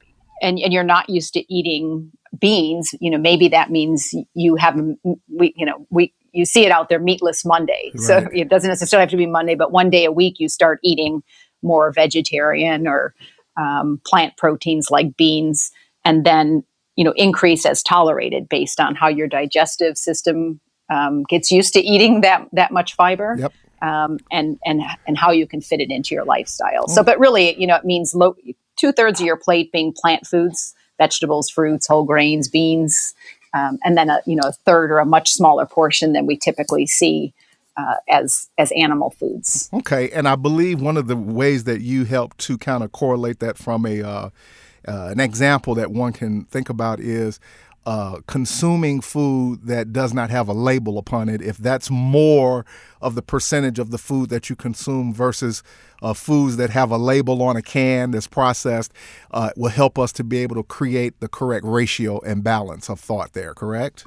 and 0.41 0.60
and 0.60 0.73
you're 0.73 0.84
not 0.84 1.10
used 1.10 1.34
to 1.34 1.54
eating 1.54 2.12
beans, 2.38 2.93
you 3.00 3.10
know 3.10 3.17
maybe 3.17 3.47
that 3.50 3.71
means 3.71 4.13
you 4.34 4.56
have 4.56 4.80
we 5.28 5.54
you 5.56 5.65
know 5.65 5.86
we 5.89 6.13
you 6.34 6.45
see 6.45 6.65
it 6.65 6.71
out 6.71 6.89
there 6.89 7.00
meatless 7.00 7.43
Monday. 7.45 7.91
Right. 7.93 8.02
So 8.02 8.28
it 8.32 8.50
doesn't 8.50 8.69
necessarily 8.69 9.04
have 9.04 9.12
to 9.12 9.17
be 9.17 9.26
Monday, 9.26 9.56
but 9.56 9.71
one 9.71 9.89
day 9.89 10.06
a 10.06 10.12
week 10.12 10.36
you 10.39 10.50
start 10.50 10.80
eating 10.84 11.23
more 11.63 11.91
vegetarian 11.91 12.88
or 12.88 13.13
um, 13.58 14.00
plant 14.06 14.38
proteins 14.38 14.89
like 14.91 15.17
beans, 15.17 15.71
and 16.06 16.26
then 16.26 16.63
you 16.95 17.04
know 17.04 17.13
increase 17.15 17.65
as 17.65 17.82
tolerated 17.84 18.47
based 18.50 18.80
on 18.80 18.95
how 18.95 19.08
your 19.08 19.28
digestive 19.28 19.97
system 19.97 20.60
um, 20.89 21.23
gets 21.23 21.52
used 21.52 21.73
to 21.73 21.80
eating 21.80 22.21
that 22.21 22.47
that 22.54 22.71
much 22.71 22.95
fiber. 22.95 23.36
Yep. 23.39 23.54
Um, 23.80 24.17
and 24.32 24.58
and 24.65 24.82
and 25.06 25.17
how 25.17 25.32
you 25.32 25.45
can 25.45 25.62
fit 25.62 25.82
it 25.82 25.91
into 25.91 26.15
your 26.15 26.26
lifestyle. 26.26 26.88
So, 26.88 27.04
but 27.04 27.19
really, 27.19 27.60
you 27.60 27.67
know, 27.67 27.76
it 27.76 27.86
means 27.86 28.15
low, 28.15 28.36
two 28.77 28.91
thirds 28.91 29.19
of 29.19 29.25
your 29.25 29.37
plate 29.37 29.71
being 29.71 29.93
plant 29.93 30.25
foods, 30.25 30.73
vegetables, 30.97 31.49
fruits, 31.49 31.87
whole 31.87 32.05
grains, 32.05 32.47
beans, 32.47 33.13
um, 33.53 33.77
and 33.83 33.97
then 33.97 34.09
a 34.09 34.21
you 34.25 34.35
know 34.35 34.47
a 34.47 34.53
third 34.53 34.91
or 34.91 34.99
a 34.99 35.05
much 35.05 35.31
smaller 35.31 35.65
portion 35.65 36.13
than 36.13 36.25
we 36.25 36.37
typically 36.37 36.85
see 36.85 37.33
uh, 37.77 37.95
as 38.09 38.49
as 38.57 38.71
animal 38.71 39.11
foods. 39.11 39.69
Okay, 39.73 40.09
and 40.11 40.27
I 40.27 40.35
believe 40.35 40.81
one 40.81 40.97
of 40.97 41.07
the 41.07 41.15
ways 41.15 41.65
that 41.65 41.81
you 41.81 42.05
help 42.05 42.35
to 42.37 42.57
kind 42.57 42.83
of 42.83 42.91
correlate 42.91 43.39
that 43.39 43.57
from 43.57 43.85
a 43.85 44.01
uh, 44.01 44.29
uh, 44.87 45.09
an 45.11 45.19
example 45.19 45.75
that 45.75 45.91
one 45.91 46.13
can 46.13 46.45
think 46.45 46.69
about 46.69 46.99
is 46.99 47.39
uh, 47.88 48.19
consuming 48.28 49.00
food 49.00 49.62
that 49.63 49.93
does 49.93 50.13
not 50.13 50.30
have 50.30 50.50
a 50.50 50.54
label 50.54 50.97
upon 50.97 51.30
it, 51.30 51.41
if 51.41 51.58
that's 51.58 51.89
more 51.89 52.65
of 53.02 53.15
the 53.15 53.21
percentage 53.21 53.80
of 53.80 53.91
the 53.91 53.97
food 53.97 54.30
that 54.30 54.50
you 54.50 54.58
consume 54.58 55.13
versus 55.13 55.63
uh, 56.02 56.13
foods 56.13 56.58
that 56.58 56.69
have 56.69 56.91
a 56.91 56.97
label 56.97 57.41
on 57.41 57.56
a 57.56 57.62
can 57.62 58.12
that's 58.12 58.28
processed, 58.28 58.91
uh, 59.32 59.52
will 59.56 59.69
help 59.69 59.97
us 59.97 60.12
to 60.12 60.26
be 60.26 60.39
able 60.39 60.58
to 60.58 60.63
create 60.63 61.17
the 61.21 61.30
correct 61.30 61.65
ratio 61.65 62.19
and 62.26 62.43
balance 62.43 62.89
of 62.89 63.00
thought 63.00 63.32
there, 63.32 63.54
correct? 63.54 64.06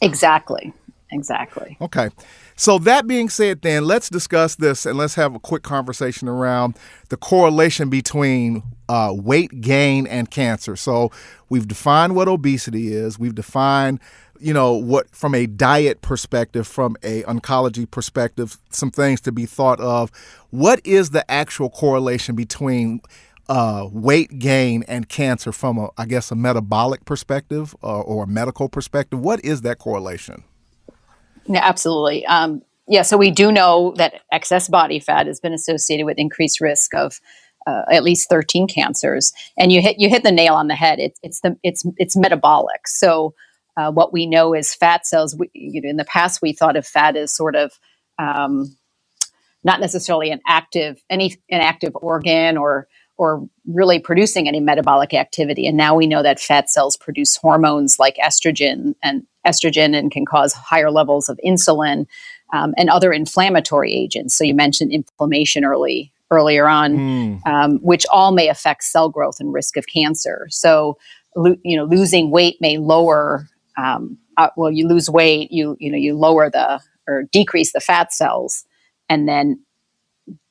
Exactly. 0.00 0.72
Exactly. 1.12 1.76
Okay. 1.80 2.10
So, 2.56 2.78
that 2.80 3.06
being 3.06 3.28
said, 3.28 3.62
then 3.62 3.84
let's 3.84 4.08
discuss 4.08 4.56
this 4.56 4.86
and 4.86 4.98
let's 4.98 5.14
have 5.14 5.34
a 5.34 5.40
quick 5.40 5.62
conversation 5.62 6.28
around 6.28 6.76
the 7.08 7.16
correlation 7.16 7.88
between 7.90 8.62
uh, 8.88 9.12
weight 9.14 9.60
gain 9.60 10.06
and 10.06 10.30
cancer. 10.30 10.76
So, 10.76 11.10
we've 11.48 11.66
defined 11.66 12.14
what 12.14 12.28
obesity 12.28 12.92
is, 12.92 13.18
we've 13.18 13.34
defined 13.34 14.00
you 14.42 14.52
know 14.52 14.72
what 14.72 15.14
from 15.14 15.34
a 15.34 15.46
diet 15.46 16.02
perspective 16.02 16.66
from 16.66 16.96
a 17.02 17.22
oncology 17.22 17.88
perspective 17.88 18.58
some 18.70 18.90
things 18.90 19.20
to 19.20 19.30
be 19.30 19.46
thought 19.46 19.80
of 19.80 20.10
what 20.50 20.80
is 20.84 21.10
the 21.10 21.28
actual 21.30 21.70
correlation 21.70 22.34
between 22.34 23.00
uh, 23.48 23.88
weight 23.92 24.38
gain 24.38 24.82
and 24.88 25.08
cancer 25.08 25.52
from 25.52 25.78
a 25.78 25.88
i 25.96 26.04
guess 26.04 26.30
a 26.32 26.34
metabolic 26.34 27.04
perspective 27.04 27.74
uh, 27.84 28.00
or 28.00 28.24
a 28.24 28.26
medical 28.26 28.68
perspective 28.68 29.20
what 29.20 29.42
is 29.44 29.62
that 29.62 29.78
correlation 29.78 30.42
absolutely. 31.48 32.24
Um, 32.26 32.62
yeah, 32.88 33.02
so 33.02 33.16
we 33.16 33.30
do 33.30 33.52
know 33.52 33.94
that 33.96 34.20
excess 34.32 34.68
body 34.68 34.98
fat 34.98 35.26
has 35.26 35.40
been 35.40 35.52
associated 35.52 36.04
with 36.04 36.18
increased 36.18 36.60
risk 36.60 36.94
of 36.94 37.20
uh, 37.66 37.82
at 37.90 38.02
least 38.02 38.28
13 38.28 38.66
cancers. 38.66 39.32
And 39.56 39.70
you 39.70 39.80
hit 39.80 39.96
you 39.98 40.08
hit 40.08 40.24
the 40.24 40.32
nail 40.32 40.54
on 40.54 40.68
the 40.68 40.74
head. 40.74 40.98
It, 40.98 41.18
it's 41.22 41.40
the 41.40 41.56
it's 41.62 41.84
it's 41.96 42.16
metabolic. 42.16 42.88
So 42.88 43.34
uh, 43.76 43.90
what 43.90 44.12
we 44.12 44.26
know 44.26 44.54
is 44.54 44.74
fat 44.74 45.06
cells. 45.06 45.36
We, 45.36 45.50
you 45.54 45.80
know, 45.80 45.88
in 45.88 45.96
the 45.96 46.04
past, 46.04 46.42
we 46.42 46.52
thought 46.52 46.76
of 46.76 46.86
fat 46.86 47.16
as 47.16 47.34
sort 47.34 47.54
of 47.54 47.72
um, 48.18 48.76
not 49.64 49.80
necessarily 49.80 50.30
an 50.30 50.40
active 50.46 51.02
any 51.08 51.36
an 51.50 51.60
active 51.60 51.92
organ 51.94 52.56
or 52.56 52.88
or 53.16 53.46
really 53.66 54.00
producing 54.00 54.48
any 54.48 54.58
metabolic 54.58 55.14
activity. 55.14 55.66
And 55.66 55.76
now 55.76 55.94
we 55.94 56.06
know 56.06 56.22
that 56.22 56.40
fat 56.40 56.68
cells 56.70 56.96
produce 56.96 57.36
hormones 57.36 57.98
like 57.98 58.16
estrogen 58.16 58.94
and 59.02 59.24
estrogen 59.46 59.96
and 59.96 60.10
can 60.10 60.24
cause 60.24 60.52
higher 60.52 60.90
levels 60.90 61.28
of 61.28 61.38
insulin 61.44 62.06
um, 62.52 62.74
and 62.76 62.90
other 62.90 63.12
inflammatory 63.12 63.92
agents. 63.94 64.36
So 64.36 64.44
you 64.44 64.54
mentioned 64.54 64.92
inflammation 64.92 65.64
early 65.64 66.12
earlier 66.30 66.66
on, 66.66 66.96
mm. 66.96 67.46
um, 67.46 67.78
which 67.82 68.06
all 68.10 68.32
may 68.32 68.48
affect 68.48 68.84
cell 68.84 69.08
growth 69.08 69.36
and 69.38 69.52
risk 69.52 69.76
of 69.76 69.86
cancer. 69.86 70.46
So 70.50 70.98
lo- 71.36 71.56
you 71.62 71.76
know, 71.76 71.84
losing 71.84 72.30
weight 72.30 72.56
may 72.60 72.78
lower. 72.78 73.48
Um, 73.76 74.18
uh, 74.36 74.48
well, 74.56 74.70
you 74.70 74.88
lose 74.88 75.10
weight, 75.10 75.52
you 75.52 75.76
you 75.78 75.90
know, 75.90 75.98
you 75.98 76.14
lower 76.14 76.50
the 76.50 76.80
or 77.06 77.24
decrease 77.32 77.72
the 77.72 77.80
fat 77.80 78.12
cells, 78.12 78.64
and 79.08 79.28
then 79.28 79.60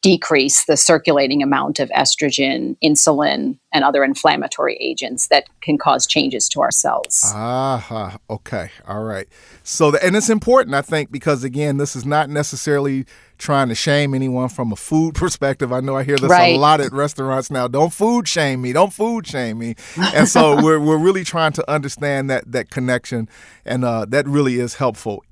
decrease 0.02 0.66
the 0.66 0.76
circulating 0.76 1.44
amount 1.44 1.80
of 1.80 1.90
estrogen, 1.90 2.76
insulin, 2.84 3.60
and 3.72 3.84
other 3.84 4.04
inflammatory 4.04 4.76
agents 4.80 5.28
that 5.28 5.48
can 5.62 5.78
cause 5.78 6.08
changes 6.08 6.50
to 6.50 6.62
our 6.62 6.72
cells. 6.72 7.22
Ah, 7.28 8.18
okay. 8.30 8.72
All 8.88 9.04
right. 9.04 9.28
So, 9.64 9.92
the, 9.92 10.04
and 10.04 10.16
it's 10.16 10.30
important, 10.30 10.76
I 10.76 10.82
think, 10.82 11.12
because 11.12 11.44
again, 11.44 11.78
this 11.78 11.96
is 11.96 12.04
not 12.04 12.30
necessarily 12.30 13.06
trying 13.38 13.70
to 13.70 13.76
shame 13.76 14.14
anyone 14.14 14.50
from 14.50 14.72
a 14.72 14.76
food 14.76 15.14
perspective. 15.16 15.72
I 15.72 15.82
know 15.82 15.96
I 15.96 16.04
hear 16.04 16.18
this 16.18 16.30
right. 16.30 16.56
a 16.56 16.58
lot 16.58 16.82
at 16.82 16.92
restaurants 16.92 17.52
now. 17.52 17.68
Don't 17.68 17.94
food 17.94 18.28
shame 18.28 18.62
me. 18.62 18.74
Don't 18.74 18.94
food 18.94 19.28
shame 19.28 19.60
me. 19.60 19.76
And 20.16 20.28
so 20.28 20.56
we're, 20.64 20.80
we're 20.80 20.98
really 20.98 21.24
trying 21.24 21.54
to 21.54 21.72
understand 21.72 22.30
that 22.30 22.52
that 22.52 22.72
connection, 22.72 23.30
and 23.66 23.86
uh, 23.86 24.06
that 24.10 24.28
really 24.28 24.60
is 24.60 24.76
helpful 24.76 25.24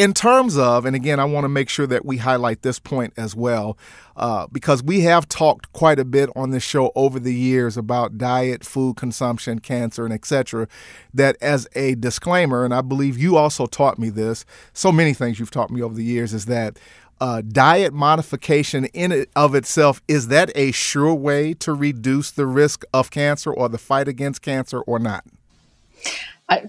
in 0.00 0.14
terms 0.14 0.56
of, 0.56 0.86
and 0.86 0.96
again, 0.96 1.20
I 1.20 1.26
want 1.26 1.44
to 1.44 1.48
make 1.50 1.68
sure 1.68 1.86
that 1.86 2.06
we 2.06 2.16
highlight 2.16 2.62
this 2.62 2.78
point 2.78 3.12
as 3.18 3.36
well, 3.36 3.76
uh, 4.16 4.46
because 4.50 4.82
we 4.82 5.00
have 5.00 5.28
talked 5.28 5.70
quite 5.74 5.98
a 5.98 6.06
bit 6.06 6.30
on 6.34 6.52
this 6.52 6.62
show 6.62 6.90
over 6.94 7.20
the 7.20 7.34
years 7.34 7.76
about 7.76 8.16
diet, 8.16 8.64
food 8.64 8.96
consumption, 8.96 9.58
cancer, 9.58 10.06
and 10.06 10.14
etc. 10.14 10.68
That 11.12 11.36
as 11.42 11.68
a 11.74 11.96
disclaimer, 11.96 12.64
and 12.64 12.72
I 12.72 12.80
believe 12.80 13.18
you 13.18 13.36
also 13.36 13.66
taught 13.66 13.98
me 13.98 14.08
this. 14.08 14.46
So 14.72 14.90
many 14.90 15.12
things 15.12 15.38
you've 15.38 15.50
taught 15.50 15.70
me 15.70 15.82
over 15.82 15.92
the 15.92 16.02
years 16.02 16.32
is 16.32 16.46
that 16.46 16.78
uh, 17.20 17.42
diet 17.42 17.92
modification 17.92 18.86
in 18.86 19.12
it 19.12 19.28
of 19.36 19.54
itself 19.54 20.00
is 20.08 20.28
that 20.28 20.50
a 20.54 20.72
sure 20.72 21.12
way 21.12 21.52
to 21.52 21.74
reduce 21.74 22.30
the 22.30 22.46
risk 22.46 22.84
of 22.94 23.10
cancer 23.10 23.52
or 23.52 23.68
the 23.68 23.76
fight 23.76 24.08
against 24.08 24.40
cancer 24.40 24.80
or 24.80 24.98
not? 24.98 25.26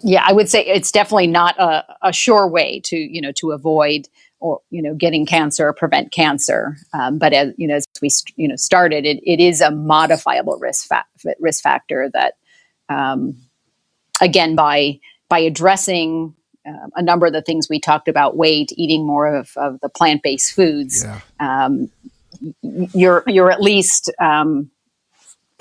Yeah, 0.03 0.23
I 0.25 0.33
would 0.33 0.49
say 0.49 0.65
it's 0.65 0.91
definitely 0.91 1.27
not 1.27 1.59
a, 1.59 1.83
a, 2.03 2.13
sure 2.13 2.47
way 2.47 2.79
to 2.81 2.95
you 2.97 3.21
know 3.21 3.31
to 3.33 3.51
avoid 3.51 4.07
or 4.39 4.61
you 4.69 4.81
know 4.81 4.93
getting 4.93 5.25
cancer 5.25 5.67
or 5.67 5.73
prevent 5.73 6.11
cancer. 6.11 6.77
Um, 6.93 7.17
but 7.17 7.33
as 7.33 7.53
you 7.57 7.67
know, 7.67 7.75
as 7.75 7.85
we 8.01 8.09
you 8.35 8.47
know 8.47 8.55
started, 8.55 9.05
it, 9.05 9.19
it 9.23 9.39
is 9.39 9.61
a 9.61 9.71
modifiable 9.71 10.57
risk 10.59 10.87
fa- 10.87 11.05
risk 11.39 11.63
factor 11.63 12.09
that 12.13 12.35
um, 12.89 13.35
again 14.21 14.55
by 14.55 14.99
by 15.29 15.39
addressing 15.39 16.35
uh, 16.67 16.87
a 16.95 17.01
number 17.01 17.25
of 17.25 17.33
the 17.33 17.41
things 17.41 17.67
we 17.69 17.79
talked 17.79 18.07
about, 18.07 18.37
weight, 18.37 18.71
eating 18.75 19.05
more 19.05 19.33
of, 19.33 19.51
of 19.55 19.79
the 19.79 19.89
plant 19.89 20.21
based 20.21 20.53
foods, 20.53 21.03
yeah. 21.03 21.21
um, 21.39 21.89
you're 22.61 23.23
you're 23.27 23.51
at 23.51 23.61
least 23.61 24.11
um, 24.19 24.69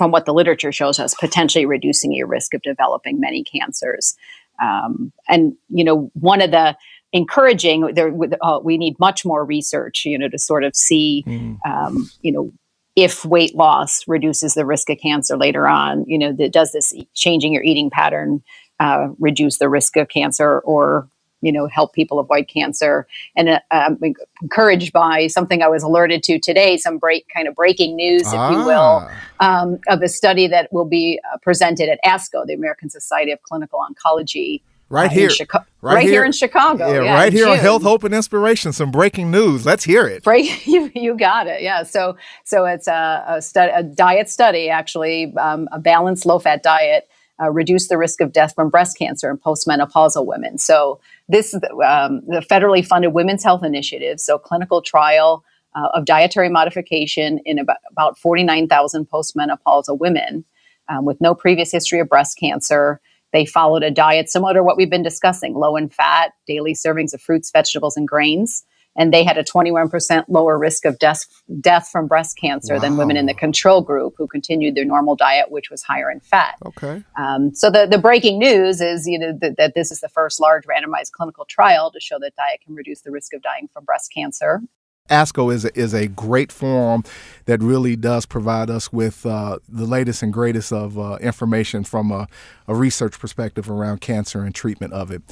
from 0.00 0.12
what 0.12 0.24
the 0.24 0.32
literature 0.32 0.72
shows 0.72 0.98
us, 0.98 1.14
potentially 1.14 1.66
reducing 1.66 2.10
your 2.10 2.26
risk 2.26 2.54
of 2.54 2.62
developing 2.62 3.20
many 3.20 3.44
cancers. 3.44 4.16
Um, 4.58 5.12
and 5.28 5.52
you 5.68 5.84
know, 5.84 6.10
one 6.14 6.40
of 6.40 6.52
the 6.52 6.74
encouraging 7.12 7.92
there, 7.92 8.10
uh, 8.40 8.60
we 8.64 8.78
need 8.78 8.98
much 8.98 9.26
more 9.26 9.44
research, 9.44 10.06
you 10.06 10.16
know, 10.16 10.30
to 10.30 10.38
sort 10.38 10.64
of 10.64 10.74
see, 10.74 11.22
mm. 11.26 11.58
um, 11.66 12.10
you 12.22 12.32
know, 12.32 12.50
if 12.96 13.26
weight 13.26 13.54
loss 13.54 14.08
reduces 14.08 14.54
the 14.54 14.64
risk 14.64 14.88
of 14.88 14.96
cancer 15.02 15.36
later 15.36 15.68
on. 15.68 16.06
You 16.08 16.18
know, 16.18 16.32
the, 16.32 16.48
does 16.48 16.72
this 16.72 16.94
changing 17.12 17.52
your 17.52 17.62
eating 17.62 17.90
pattern 17.90 18.42
uh, 18.78 19.08
reduce 19.18 19.58
the 19.58 19.68
risk 19.68 19.98
of 19.98 20.08
cancer 20.08 20.60
or 20.60 21.10
you 21.40 21.52
know 21.52 21.66
help 21.66 21.92
people 21.92 22.18
avoid 22.18 22.48
cancer 22.48 23.06
and 23.36 23.48
uh, 23.48 23.60
I'm 23.70 23.98
encouraged 24.42 24.92
by 24.92 25.26
something 25.26 25.62
i 25.62 25.68
was 25.68 25.82
alerted 25.82 26.22
to 26.24 26.38
today 26.38 26.76
some 26.76 26.98
break 26.98 27.26
kind 27.34 27.48
of 27.48 27.54
breaking 27.54 27.96
news 27.96 28.22
if 28.22 28.34
ah. 28.34 28.50
you 28.50 28.64
will 28.64 29.08
ah. 29.40 29.62
um, 29.62 29.78
of 29.88 30.02
a 30.02 30.08
study 30.08 30.46
that 30.48 30.72
will 30.72 30.84
be 30.84 31.20
uh, 31.32 31.38
presented 31.38 31.88
at 31.88 31.98
asco 32.04 32.46
the 32.46 32.54
american 32.54 32.90
society 32.90 33.32
of 33.32 33.42
clinical 33.42 33.80
oncology 33.80 34.60
Right 34.90 35.08
uh, 35.08 35.14
here, 35.14 35.28
Chica- 35.28 35.64
right, 35.82 35.94
right 35.94 36.02
here. 36.02 36.12
here. 36.14 36.24
in 36.24 36.32
Chicago. 36.32 36.92
Yeah, 36.92 37.02
yeah 37.04 37.14
right 37.14 37.32
here 37.32 37.44
June. 37.44 37.52
on 37.52 37.58
Health, 37.58 37.82
Hope, 37.82 38.02
and 38.02 38.12
Inspiration. 38.12 38.72
Some 38.72 38.90
breaking 38.90 39.30
news. 39.30 39.64
Let's 39.64 39.84
hear 39.84 40.04
it. 40.08 40.24
Break, 40.24 40.66
you, 40.66 40.90
you 40.96 41.16
got 41.16 41.46
it. 41.46 41.62
Yeah. 41.62 41.84
So, 41.84 42.16
so 42.42 42.64
it's 42.64 42.88
a, 42.88 43.24
a, 43.28 43.40
stu- 43.40 43.70
a 43.72 43.84
diet 43.84 44.28
study, 44.28 44.68
actually, 44.68 45.32
um, 45.36 45.68
a 45.70 45.78
balanced 45.78 46.26
low 46.26 46.40
fat 46.40 46.64
diet 46.64 47.08
uh, 47.40 47.50
reduce 47.50 47.88
the 47.88 47.98
risk 47.98 48.20
of 48.20 48.32
death 48.32 48.54
from 48.54 48.68
breast 48.68 48.98
cancer 48.98 49.30
in 49.30 49.38
postmenopausal 49.38 50.26
women. 50.26 50.58
So 50.58 51.00
this 51.28 51.54
is 51.54 51.60
um, 51.84 52.22
the 52.26 52.44
federally 52.50 52.84
funded 52.84 53.12
Women's 53.12 53.42
Health 53.42 53.64
Initiative. 53.64 54.20
So 54.20 54.38
clinical 54.38 54.82
trial 54.82 55.44
uh, 55.74 55.88
of 55.94 56.04
dietary 56.04 56.48
modification 56.48 57.38
in 57.44 57.58
about, 57.58 57.78
about 57.90 58.18
49,000 58.18 59.08
postmenopausal 59.08 59.98
women 59.98 60.44
um, 60.88 61.04
with 61.04 61.20
no 61.20 61.34
previous 61.34 61.70
history 61.70 62.00
of 62.00 62.08
breast 62.08 62.38
cancer. 62.38 63.00
They 63.32 63.46
followed 63.46 63.84
a 63.84 63.90
diet 63.90 64.28
similar 64.28 64.54
to 64.54 64.62
what 64.64 64.76
we've 64.76 64.90
been 64.90 65.04
discussing, 65.04 65.54
low 65.54 65.76
in 65.76 65.88
fat, 65.88 66.32
daily 66.46 66.74
servings 66.74 67.14
of 67.14 67.22
fruits, 67.22 67.50
vegetables, 67.50 67.96
and 67.96 68.08
grains 68.08 68.64
and 68.96 69.12
they 69.12 69.24
had 69.24 69.38
a 69.38 69.44
21% 69.44 70.24
lower 70.28 70.58
risk 70.58 70.84
of 70.84 70.98
death, 70.98 71.26
death 71.60 71.88
from 71.88 72.06
breast 72.06 72.36
cancer 72.36 72.74
wow. 72.74 72.80
than 72.80 72.96
women 72.96 73.16
in 73.16 73.26
the 73.26 73.34
control 73.34 73.80
group 73.80 74.14
who 74.18 74.26
continued 74.26 74.74
their 74.74 74.84
normal 74.84 75.16
diet, 75.16 75.50
which 75.50 75.70
was 75.70 75.82
higher 75.82 76.10
in 76.10 76.20
fat. 76.20 76.56
Okay. 76.66 77.02
Um, 77.16 77.54
so 77.54 77.70
the, 77.70 77.86
the 77.86 77.98
breaking 77.98 78.38
news 78.38 78.80
is 78.80 79.06
you 79.06 79.18
know 79.18 79.36
th- 79.40 79.54
that 79.56 79.74
this 79.74 79.90
is 79.90 80.00
the 80.00 80.08
first 80.08 80.40
large 80.40 80.64
randomized 80.64 81.12
clinical 81.12 81.44
trial 81.44 81.90
to 81.90 82.00
show 82.00 82.18
that 82.20 82.34
diet 82.36 82.60
can 82.64 82.74
reduce 82.74 83.02
the 83.02 83.10
risk 83.10 83.32
of 83.32 83.42
dying 83.42 83.68
from 83.72 83.84
breast 83.84 84.12
cancer. 84.12 84.60
ASCO 85.08 85.52
is 85.52 85.64
a, 85.64 85.78
is 85.78 85.92
a 85.92 86.06
great 86.06 86.52
forum 86.52 87.02
that 87.46 87.60
really 87.60 87.96
does 87.96 88.26
provide 88.26 88.70
us 88.70 88.92
with 88.92 89.26
uh, 89.26 89.58
the 89.68 89.84
latest 89.84 90.22
and 90.22 90.32
greatest 90.32 90.72
of 90.72 90.98
uh, 90.98 91.18
information 91.20 91.82
from 91.82 92.12
a, 92.12 92.28
a 92.68 92.74
research 92.74 93.18
perspective 93.18 93.68
around 93.68 94.00
cancer 94.00 94.44
and 94.44 94.54
treatment 94.54 94.92
of 94.92 95.10
it. 95.10 95.22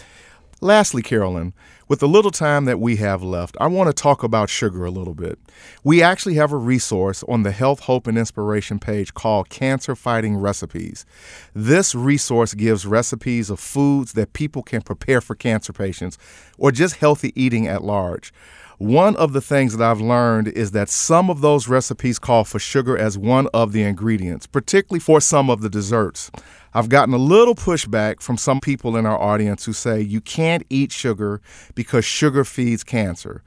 Lastly, 0.60 1.02
Carolyn, 1.02 1.54
with 1.86 2.00
the 2.00 2.08
little 2.08 2.32
time 2.32 2.64
that 2.64 2.80
we 2.80 2.96
have 2.96 3.22
left, 3.22 3.56
I 3.60 3.68
want 3.68 3.86
to 3.88 4.02
talk 4.02 4.24
about 4.24 4.50
sugar 4.50 4.84
a 4.84 4.90
little 4.90 5.14
bit. 5.14 5.38
We 5.84 6.02
actually 6.02 6.34
have 6.34 6.50
a 6.50 6.56
resource 6.56 7.22
on 7.28 7.44
the 7.44 7.52
Health, 7.52 7.80
Hope, 7.80 8.08
and 8.08 8.18
Inspiration 8.18 8.80
page 8.80 9.14
called 9.14 9.50
Cancer 9.50 9.94
Fighting 9.94 10.36
Recipes. 10.36 11.06
This 11.54 11.94
resource 11.94 12.54
gives 12.54 12.86
recipes 12.86 13.50
of 13.50 13.60
foods 13.60 14.14
that 14.14 14.32
people 14.32 14.64
can 14.64 14.82
prepare 14.82 15.20
for 15.20 15.36
cancer 15.36 15.72
patients 15.72 16.18
or 16.58 16.72
just 16.72 16.96
healthy 16.96 17.32
eating 17.40 17.68
at 17.68 17.84
large. 17.84 18.32
One 18.78 19.16
of 19.16 19.32
the 19.32 19.40
things 19.40 19.76
that 19.76 19.84
I've 19.84 20.00
learned 20.00 20.48
is 20.48 20.70
that 20.70 20.88
some 20.88 21.30
of 21.30 21.40
those 21.40 21.66
recipes 21.66 22.20
call 22.20 22.44
for 22.44 22.60
sugar 22.60 22.96
as 22.96 23.18
one 23.18 23.48
of 23.52 23.72
the 23.72 23.82
ingredients, 23.82 24.46
particularly 24.46 25.00
for 25.00 25.20
some 25.20 25.50
of 25.50 25.62
the 25.62 25.68
desserts. 25.68 26.30
I've 26.74 26.88
gotten 26.88 27.14
a 27.14 27.18
little 27.18 27.54
pushback 27.54 28.20
from 28.20 28.36
some 28.36 28.60
people 28.60 28.96
in 28.96 29.06
our 29.06 29.18
audience 29.20 29.64
who 29.64 29.72
say 29.72 30.00
you 30.00 30.20
can't 30.20 30.64
eat 30.70 30.92
sugar 30.92 31.40
because 31.74 32.04
sugar 32.04 32.44
feeds 32.44 32.84
cancer. 32.84 33.42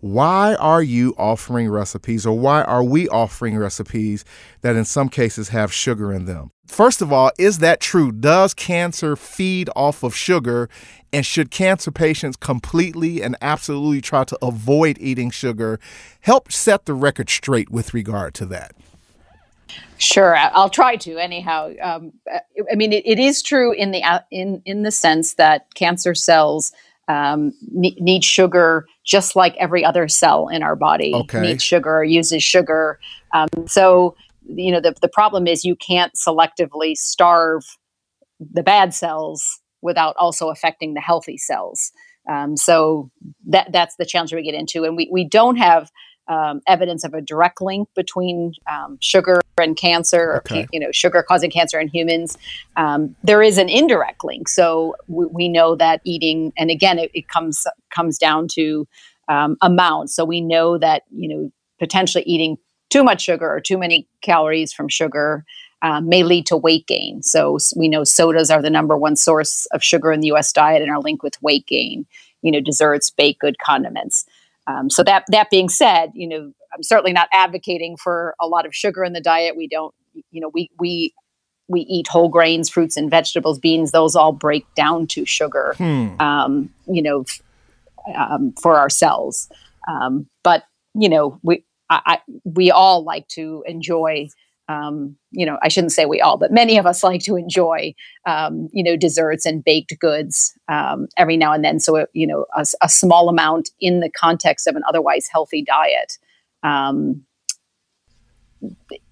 why 0.00 0.54
are 0.54 0.82
you 0.82 1.14
offering 1.18 1.68
recipes 1.68 2.24
or 2.24 2.38
why 2.38 2.62
are 2.62 2.82
we 2.82 3.06
offering 3.08 3.56
recipes 3.56 4.24
that 4.62 4.74
in 4.74 4.84
some 4.84 5.10
cases 5.10 5.50
have 5.50 5.72
sugar 5.72 6.10
in 6.12 6.24
them? 6.24 6.50
First 6.66 7.02
of 7.02 7.12
all, 7.12 7.32
is 7.38 7.58
that 7.58 7.80
true? 7.80 8.10
Does 8.12 8.54
cancer 8.54 9.14
feed 9.16 9.68
off 9.76 10.02
of 10.02 10.14
sugar? 10.14 10.70
And 11.12 11.26
should 11.26 11.50
cancer 11.50 11.90
patients 11.90 12.36
completely 12.36 13.20
and 13.22 13.36
absolutely 13.42 14.00
try 14.00 14.24
to 14.24 14.38
avoid 14.40 14.96
eating 15.00 15.30
sugar? 15.30 15.80
Help 16.20 16.52
set 16.52 16.86
the 16.86 16.94
record 16.94 17.28
straight 17.28 17.70
with 17.70 17.92
regard 17.92 18.32
to 18.34 18.46
that. 18.46 18.72
Sure, 19.98 20.34
I'll 20.36 20.70
try 20.70 20.96
to. 20.96 21.18
Anyhow, 21.18 21.72
um, 21.82 22.12
I 22.70 22.74
mean, 22.74 22.92
it, 22.92 23.06
it 23.06 23.18
is 23.18 23.42
true 23.42 23.72
in 23.72 23.90
the 23.90 24.02
uh, 24.02 24.20
in 24.30 24.62
in 24.64 24.82
the 24.82 24.90
sense 24.90 25.34
that 25.34 25.66
cancer 25.74 26.14
cells 26.14 26.72
um, 27.10 27.52
need 27.72 28.24
sugar 28.24 28.86
just 29.04 29.34
like 29.34 29.56
every 29.56 29.84
other 29.84 30.06
cell 30.06 30.48
in 30.48 30.62
our 30.62 30.76
body 30.76 31.12
okay. 31.14 31.40
needs 31.40 31.62
sugar 31.62 32.04
uses 32.04 32.42
sugar. 32.42 33.00
Um, 33.34 33.48
so, 33.66 34.14
you 34.46 34.70
know, 34.70 34.80
the, 34.80 34.94
the 35.02 35.08
problem 35.08 35.46
is 35.46 35.64
you 35.64 35.74
can't 35.74 36.12
selectively 36.14 36.96
starve 36.96 37.64
the 38.38 38.62
bad 38.62 38.94
cells 38.94 39.60
without 39.82 40.14
also 40.16 40.50
affecting 40.50 40.94
the 40.94 41.00
healthy 41.00 41.36
cells. 41.36 41.90
Um, 42.30 42.56
so 42.56 43.10
that 43.48 43.72
that's 43.72 43.96
the 43.96 44.06
challenge 44.06 44.32
we 44.32 44.42
get 44.42 44.54
into, 44.54 44.84
and 44.84 44.96
we 44.96 45.08
we 45.10 45.24
don't 45.24 45.56
have 45.56 45.90
um, 46.30 46.62
evidence 46.68 47.04
of 47.04 47.12
a 47.12 47.20
direct 47.20 47.60
link 47.60 47.88
between 47.96 48.54
um, 48.70 48.96
sugar 49.00 49.40
and 49.58 49.76
cancer, 49.76 50.36
okay. 50.36 50.62
or 50.62 50.66
you 50.72 50.78
know, 50.78 50.92
sugar 50.92 51.24
causing 51.26 51.50
cancer 51.50 51.78
in 51.78 51.88
humans. 51.88 52.38
Um, 52.76 53.16
there 53.24 53.42
is 53.42 53.58
an 53.58 53.68
indirect 53.68 54.24
link, 54.24 54.48
so 54.48 54.94
we, 55.08 55.26
we, 55.26 55.48
know 55.48 55.74
that 55.74 56.00
eating, 56.04 56.52
and 56.56 56.70
again, 56.70 56.98
it, 57.00 57.10
it 57.14 57.28
comes 57.28 57.66
comes 57.92 58.16
down 58.16 58.46
to 58.52 58.86
um, 59.28 59.56
amount. 59.60 60.10
So 60.10 60.24
we 60.24 60.40
know 60.40 60.78
that 60.78 61.02
you 61.10 61.28
know 61.28 61.50
potentially 61.80 62.22
eating 62.24 62.58
too 62.90 63.02
much 63.02 63.22
sugar 63.22 63.50
or 63.50 63.60
too 63.60 63.76
many 63.76 64.06
calories 64.22 64.72
from 64.72 64.88
sugar 64.88 65.44
um, 65.82 66.08
may 66.08 66.22
lead 66.22 66.46
to 66.46 66.56
weight 66.56 66.86
gain. 66.86 67.22
So 67.22 67.58
we 67.74 67.88
know 67.88 68.04
sodas 68.04 68.50
are 68.50 68.62
the 68.62 68.70
number 68.70 68.96
one 68.96 69.16
source 69.16 69.66
of 69.72 69.82
sugar 69.82 70.12
in 70.12 70.20
the 70.20 70.28
U.S. 70.28 70.52
diet 70.52 70.80
and 70.80 70.90
are 70.90 71.00
linked 71.00 71.24
with 71.24 71.42
weight 71.42 71.66
gain. 71.66 72.06
You 72.42 72.52
know, 72.52 72.60
desserts, 72.60 73.10
baked 73.10 73.40
good 73.40 73.56
condiments. 73.58 74.26
Um, 74.70 74.90
so 74.90 75.02
that 75.02 75.24
that 75.28 75.50
being 75.50 75.68
said, 75.68 76.10
you 76.14 76.28
know, 76.28 76.52
I'm 76.72 76.82
certainly 76.82 77.12
not 77.12 77.28
advocating 77.32 77.96
for 77.96 78.34
a 78.40 78.46
lot 78.46 78.66
of 78.66 78.74
sugar 78.74 79.04
in 79.04 79.12
the 79.12 79.20
diet. 79.20 79.56
We 79.56 79.68
don't, 79.68 79.94
you 80.30 80.40
know, 80.40 80.50
we 80.52 80.70
we 80.78 81.14
we 81.68 81.80
eat 81.82 82.08
whole 82.08 82.28
grains, 82.28 82.68
fruits 82.68 82.96
and 82.96 83.10
vegetables, 83.10 83.58
beans. 83.58 83.92
Those 83.92 84.16
all 84.16 84.32
break 84.32 84.66
down 84.74 85.06
to 85.08 85.24
sugar. 85.24 85.74
Hmm. 85.78 86.20
Um, 86.20 86.70
you 86.86 87.02
know, 87.02 87.24
um, 88.14 88.54
for 88.60 88.76
our 88.76 88.90
cells. 88.90 89.48
Um, 89.88 90.26
but 90.42 90.64
you 90.94 91.08
know, 91.08 91.38
we 91.42 91.64
I, 91.88 92.00
I, 92.06 92.18
we 92.44 92.70
all 92.70 93.02
like 93.02 93.28
to 93.28 93.64
enjoy 93.66 94.28
um, 94.70 95.16
you 95.32 95.44
know, 95.44 95.58
I 95.62 95.68
shouldn't 95.68 95.92
say 95.92 96.06
we 96.06 96.20
all, 96.20 96.36
but 96.36 96.52
many 96.52 96.78
of 96.78 96.86
us 96.86 97.02
like 97.02 97.22
to 97.22 97.34
enjoy, 97.34 97.92
um, 98.24 98.68
you 98.72 98.84
know, 98.84 98.96
desserts 98.96 99.44
and 99.44 99.64
baked 99.64 99.98
goods 99.98 100.52
um, 100.68 101.08
every 101.16 101.36
now 101.36 101.52
and 101.52 101.64
then. 101.64 101.80
So, 101.80 101.96
it, 101.96 102.08
you 102.12 102.26
know, 102.26 102.46
a, 102.56 102.64
a, 102.80 102.88
small 102.88 103.28
amount 103.28 103.70
in 103.80 103.98
the 103.98 104.10
context 104.10 104.68
of 104.68 104.76
an 104.76 104.82
otherwise 104.88 105.26
healthy 105.30 105.62
diet 105.62 106.18
um, 106.62 107.24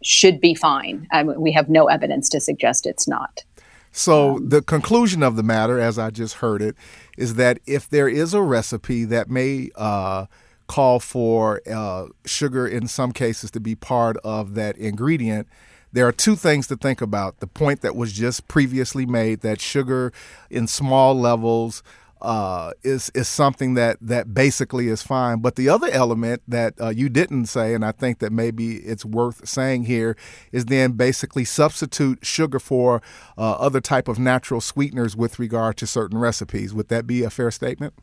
should 0.02 0.40
be 0.40 0.54
fine. 0.54 1.08
I 1.10 1.24
mean, 1.24 1.40
we 1.40 1.50
have 1.52 1.68
no 1.68 1.86
evidence 1.86 2.28
to 2.30 2.40
suggest 2.40 2.86
it's 2.86 3.08
not. 3.08 3.44
So, 3.90 4.38
the 4.40 4.62
conclusion 4.62 5.24
of 5.24 5.34
the 5.34 5.42
matter, 5.42 5.80
as 5.80 5.98
I 5.98 6.10
just 6.10 6.34
heard 6.34 6.62
it, 6.62 6.76
is 7.16 7.34
that 7.34 7.58
if 7.66 7.88
there 7.88 8.08
is 8.08 8.32
a 8.32 8.42
recipe 8.42 9.04
that 9.06 9.28
may 9.28 9.70
uh, 9.74 10.26
call 10.68 11.00
for 11.00 11.60
uh, 11.68 12.06
sugar 12.24 12.66
in 12.68 12.86
some 12.86 13.12
cases 13.12 13.50
to 13.50 13.60
be 13.60 13.74
part 13.74 14.16
of 14.18 14.54
that 14.54 14.76
ingredient, 14.76 15.48
there 15.92 16.06
are 16.06 16.12
two 16.12 16.36
things 16.36 16.66
to 16.68 16.76
think 16.76 17.00
about. 17.00 17.40
The 17.40 17.46
point 17.46 17.80
that 17.80 17.96
was 17.96 18.12
just 18.12 18.46
previously 18.46 19.06
made 19.06 19.40
that 19.40 19.60
sugar 19.60 20.12
in 20.50 20.66
small 20.66 21.18
levels 21.18 21.82
uh, 22.20 22.72
is 22.82 23.10
is 23.14 23.28
something 23.28 23.74
that 23.74 23.96
that 24.00 24.34
basically 24.34 24.88
is 24.88 25.02
fine. 25.02 25.38
But 25.38 25.56
the 25.56 25.68
other 25.68 25.88
element 25.88 26.42
that 26.48 26.74
uh, 26.80 26.88
you 26.88 27.08
didn't 27.08 27.46
say, 27.46 27.74
and 27.74 27.84
I 27.84 27.92
think 27.92 28.18
that 28.18 28.32
maybe 28.32 28.76
it's 28.78 29.04
worth 29.04 29.48
saying 29.48 29.84
here, 29.84 30.16
is 30.52 30.66
then 30.66 30.92
basically 30.92 31.44
substitute 31.44 32.26
sugar 32.26 32.58
for 32.58 33.00
uh, 33.38 33.52
other 33.52 33.80
type 33.80 34.08
of 34.08 34.18
natural 34.18 34.60
sweeteners 34.60 35.16
with 35.16 35.38
regard 35.38 35.76
to 35.78 35.86
certain 35.86 36.18
recipes. 36.18 36.74
Would 36.74 36.88
that 36.88 37.06
be 37.06 37.22
a 37.22 37.30
fair 37.30 37.52
statement? 37.52 37.94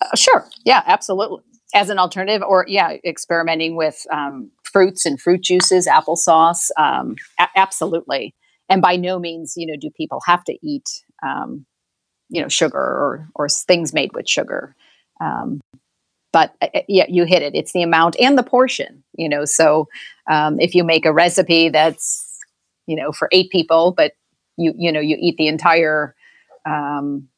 Uh, 0.00 0.14
sure. 0.14 0.48
Yeah, 0.64 0.82
absolutely 0.86 1.42
as 1.74 1.90
an 1.90 1.98
alternative, 1.98 2.42
or 2.46 2.64
yeah, 2.68 2.96
experimenting 3.04 3.76
with 3.76 4.06
um, 4.12 4.50
fruits 4.62 5.04
and 5.04 5.20
fruit 5.20 5.42
juices, 5.42 5.86
applesauce, 5.86 6.70
um, 6.78 7.16
a- 7.38 7.48
absolutely. 7.56 8.34
And 8.68 8.80
by 8.80 8.96
no 8.96 9.18
means, 9.18 9.54
you 9.56 9.66
know, 9.66 9.76
do 9.78 9.90
people 9.96 10.20
have 10.26 10.44
to 10.44 10.56
eat, 10.62 10.88
um, 11.22 11.66
you 12.30 12.40
know, 12.40 12.48
sugar 12.48 12.78
or 12.78 13.28
or 13.34 13.48
things 13.48 13.92
made 13.92 14.12
with 14.14 14.28
sugar. 14.28 14.74
Um, 15.20 15.60
but 16.32 16.54
uh, 16.62 16.68
uh, 16.74 16.80
yeah, 16.88 17.06
you 17.08 17.24
hit 17.24 17.42
it. 17.42 17.54
It's 17.54 17.72
the 17.72 17.82
amount 17.82 18.16
and 18.20 18.38
the 18.38 18.42
portion. 18.42 19.04
You 19.16 19.28
know, 19.28 19.44
so 19.44 19.88
um, 20.30 20.58
if 20.60 20.74
you 20.74 20.84
make 20.84 21.04
a 21.06 21.12
recipe 21.12 21.68
that's, 21.68 22.38
you 22.86 22.96
know, 22.96 23.12
for 23.12 23.28
eight 23.32 23.50
people, 23.50 23.92
but 23.96 24.12
you 24.56 24.72
you 24.76 24.92
know 24.92 25.00
you 25.00 25.16
eat 25.20 25.36
the 25.36 25.48
entire 25.48 26.14
um, 26.66 27.28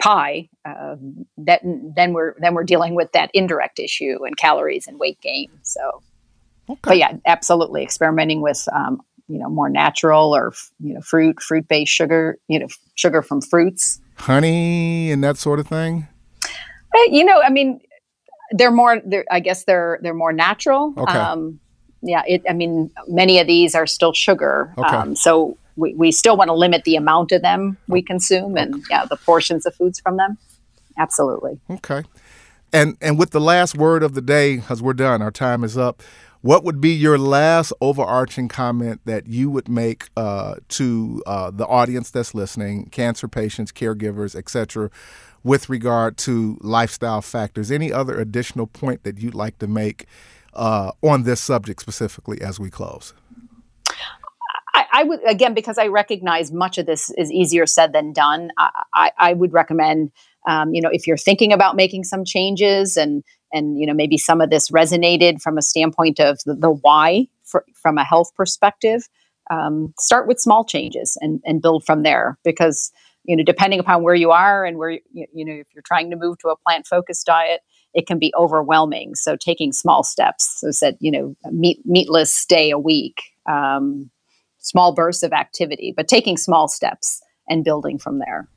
pie, 0.00 0.48
uh, 0.64 0.96
that 1.38 1.60
then 1.62 2.12
we're 2.12 2.34
then 2.40 2.54
we're 2.54 2.64
dealing 2.64 2.94
with 2.94 3.12
that 3.12 3.30
indirect 3.34 3.78
issue 3.78 4.24
and 4.24 4.36
calories 4.36 4.86
and 4.86 4.98
weight 4.98 5.20
gain. 5.20 5.48
So, 5.62 6.02
okay. 6.68 6.80
but 6.82 6.98
yeah, 6.98 7.16
absolutely 7.26 7.82
experimenting 7.82 8.40
with 8.40 8.66
um, 8.72 9.00
you 9.28 9.38
know 9.38 9.48
more 9.48 9.68
natural 9.68 10.34
or 10.34 10.52
you 10.80 10.94
know 10.94 11.00
fruit 11.00 11.40
fruit 11.40 11.68
based 11.68 11.92
sugar, 11.92 12.38
you 12.48 12.58
know 12.58 12.66
sugar 12.94 13.22
from 13.22 13.40
fruits, 13.40 14.00
honey, 14.16 15.10
and 15.12 15.22
that 15.22 15.36
sort 15.36 15.60
of 15.60 15.68
thing. 15.68 16.08
Uh, 16.44 17.02
you 17.10 17.24
know, 17.24 17.40
I 17.40 17.50
mean, 17.50 17.80
they're 18.52 18.72
more. 18.72 19.00
They're, 19.04 19.24
I 19.30 19.40
guess 19.40 19.64
they're 19.64 20.00
they're 20.02 20.14
more 20.14 20.32
natural. 20.32 20.94
Okay. 20.96 21.12
Um, 21.12 21.60
yeah, 22.02 22.22
it. 22.26 22.42
I 22.48 22.52
mean, 22.52 22.90
many 23.06 23.38
of 23.38 23.46
these 23.46 23.74
are 23.74 23.86
still 23.86 24.12
sugar. 24.12 24.72
Okay. 24.76 24.96
Um, 24.96 25.14
so 25.14 25.56
we, 25.80 25.94
we 25.94 26.12
still 26.12 26.36
want 26.36 26.48
to 26.48 26.54
limit 26.54 26.84
the 26.84 26.96
amount 26.96 27.32
of 27.32 27.42
them 27.42 27.78
we 27.88 28.02
consume 28.02 28.56
and 28.56 28.84
yeah, 28.90 29.04
the 29.06 29.16
portions 29.16 29.66
of 29.66 29.74
foods 29.74 29.98
from 29.98 30.16
them. 30.16 30.38
Absolutely. 30.98 31.58
Okay. 31.70 32.04
And 32.72 32.96
and 33.00 33.18
with 33.18 33.30
the 33.30 33.40
last 33.40 33.76
word 33.76 34.02
of 34.02 34.14
the 34.14 34.20
day, 34.20 34.56
because 34.56 34.82
we're 34.82 34.92
done, 34.92 35.22
our 35.22 35.30
time 35.30 35.64
is 35.64 35.76
up. 35.76 36.02
What 36.42 36.64
would 36.64 36.80
be 36.80 36.90
your 36.90 37.18
last 37.18 37.72
overarching 37.82 38.48
comment 38.48 39.02
that 39.04 39.26
you 39.26 39.50
would 39.50 39.68
make 39.68 40.08
uh, 40.16 40.54
to 40.68 41.22
uh, 41.26 41.50
the 41.50 41.66
audience 41.66 42.10
that's 42.10 42.34
listening, 42.34 42.86
cancer 42.86 43.28
patients, 43.28 43.72
caregivers, 43.72 44.34
etc., 44.34 44.90
with 45.42 45.68
regard 45.68 46.16
to 46.18 46.56
lifestyle 46.62 47.20
factors? 47.20 47.70
Any 47.70 47.92
other 47.92 48.18
additional 48.18 48.66
point 48.66 49.02
that 49.02 49.18
you'd 49.18 49.34
like 49.34 49.58
to 49.58 49.66
make 49.66 50.06
uh, 50.54 50.92
on 51.02 51.24
this 51.24 51.40
subject 51.40 51.80
specifically 51.80 52.40
as 52.40 52.58
we 52.58 52.70
close? 52.70 53.12
I, 54.74 54.86
I, 54.92 55.02
would 55.04 55.20
again 55.26 55.54
because 55.54 55.78
I 55.78 55.86
recognize 55.86 56.52
much 56.52 56.78
of 56.78 56.86
this 56.86 57.10
is 57.16 57.30
easier 57.30 57.66
said 57.66 57.92
than 57.92 58.12
done. 58.12 58.50
I, 58.58 58.70
I, 58.94 59.12
I 59.18 59.32
would 59.32 59.52
recommend, 59.52 60.12
um, 60.48 60.74
you 60.74 60.80
know, 60.80 60.90
if 60.92 61.06
you're 61.06 61.16
thinking 61.16 61.52
about 61.52 61.76
making 61.76 62.04
some 62.04 62.24
changes 62.24 62.96
and 62.96 63.22
and 63.52 63.78
you 63.78 63.86
know 63.86 63.94
maybe 63.94 64.16
some 64.16 64.40
of 64.40 64.50
this 64.50 64.70
resonated 64.70 65.42
from 65.42 65.58
a 65.58 65.62
standpoint 65.62 66.20
of 66.20 66.38
the, 66.46 66.54
the 66.54 66.70
why 66.70 67.26
for, 67.44 67.64
from 67.74 67.98
a 67.98 68.04
health 68.04 68.30
perspective, 68.36 69.08
um, 69.50 69.92
start 69.98 70.26
with 70.26 70.38
small 70.38 70.64
changes 70.64 71.16
and 71.20 71.40
and 71.44 71.62
build 71.62 71.84
from 71.84 72.02
there 72.02 72.38
because 72.44 72.92
you 73.24 73.36
know 73.36 73.42
depending 73.42 73.80
upon 73.80 74.02
where 74.02 74.14
you 74.14 74.30
are 74.30 74.64
and 74.64 74.78
where 74.78 74.90
you, 74.90 75.26
you 75.32 75.44
know 75.44 75.52
if 75.52 75.66
you're 75.74 75.82
trying 75.82 76.10
to 76.10 76.16
move 76.16 76.38
to 76.38 76.48
a 76.48 76.56
plant 76.56 76.86
focused 76.86 77.26
diet 77.26 77.60
it 77.92 78.06
can 78.06 78.18
be 78.18 78.32
overwhelming 78.36 79.14
so 79.14 79.36
taking 79.36 79.72
small 79.72 80.02
steps 80.02 80.60
so 80.60 80.70
said 80.70 80.96
you 81.00 81.10
know 81.10 81.34
meat 81.50 81.80
meatless 81.84 82.46
day 82.46 82.70
a 82.70 82.78
week 82.78 83.22
um, 83.50 84.10
small 84.60 84.94
bursts 84.94 85.22
of 85.22 85.32
activity, 85.32 85.92
but 85.96 86.08
taking 86.08 86.36
small 86.36 86.68
steps 86.68 87.20
and 87.48 87.64
building 87.64 87.98
from 87.98 88.18
there. 88.18 88.48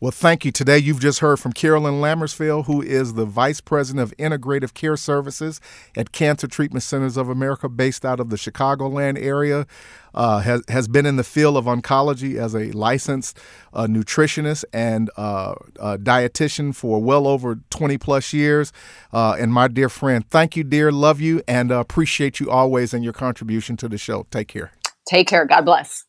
Well, 0.00 0.12
thank 0.12 0.46
you. 0.46 0.50
Today, 0.50 0.78
you've 0.78 0.98
just 0.98 1.18
heard 1.18 1.38
from 1.40 1.52
Carolyn 1.52 2.00
Lammersfeld, 2.00 2.64
who 2.64 2.80
is 2.80 3.12
the 3.12 3.26
Vice 3.26 3.60
President 3.60 4.02
of 4.02 4.16
Integrative 4.16 4.72
Care 4.72 4.96
Services 4.96 5.60
at 5.94 6.10
Cancer 6.10 6.46
Treatment 6.46 6.82
Centers 6.82 7.18
of 7.18 7.28
America, 7.28 7.68
based 7.68 8.06
out 8.06 8.18
of 8.18 8.30
the 8.30 8.36
Chicagoland 8.36 9.22
area. 9.22 9.66
Uh, 10.14 10.40
has, 10.40 10.62
has 10.68 10.88
been 10.88 11.04
in 11.06 11.16
the 11.16 11.22
field 11.22 11.56
of 11.56 11.66
oncology 11.66 12.36
as 12.36 12.54
a 12.54 12.72
licensed 12.72 13.38
uh, 13.74 13.86
nutritionist 13.86 14.64
and 14.72 15.08
uh, 15.16 15.54
dietitian 15.78 16.74
for 16.74 17.00
well 17.00 17.28
over 17.28 17.60
20 17.68 17.96
plus 17.98 18.32
years. 18.32 18.72
Uh, 19.12 19.36
and 19.38 19.52
my 19.52 19.68
dear 19.68 19.88
friend, 19.88 20.28
thank 20.30 20.56
you, 20.56 20.64
dear. 20.64 20.90
Love 20.90 21.20
you 21.20 21.42
and 21.46 21.70
appreciate 21.70 22.40
you 22.40 22.50
always 22.50 22.92
and 22.92 23.04
your 23.04 23.12
contribution 23.12 23.76
to 23.76 23.86
the 23.86 23.98
show. 23.98 24.26
Take 24.32 24.48
care. 24.48 24.72
Take 25.10 25.28
care. 25.28 25.46
God 25.46 25.62
bless. 25.66 26.06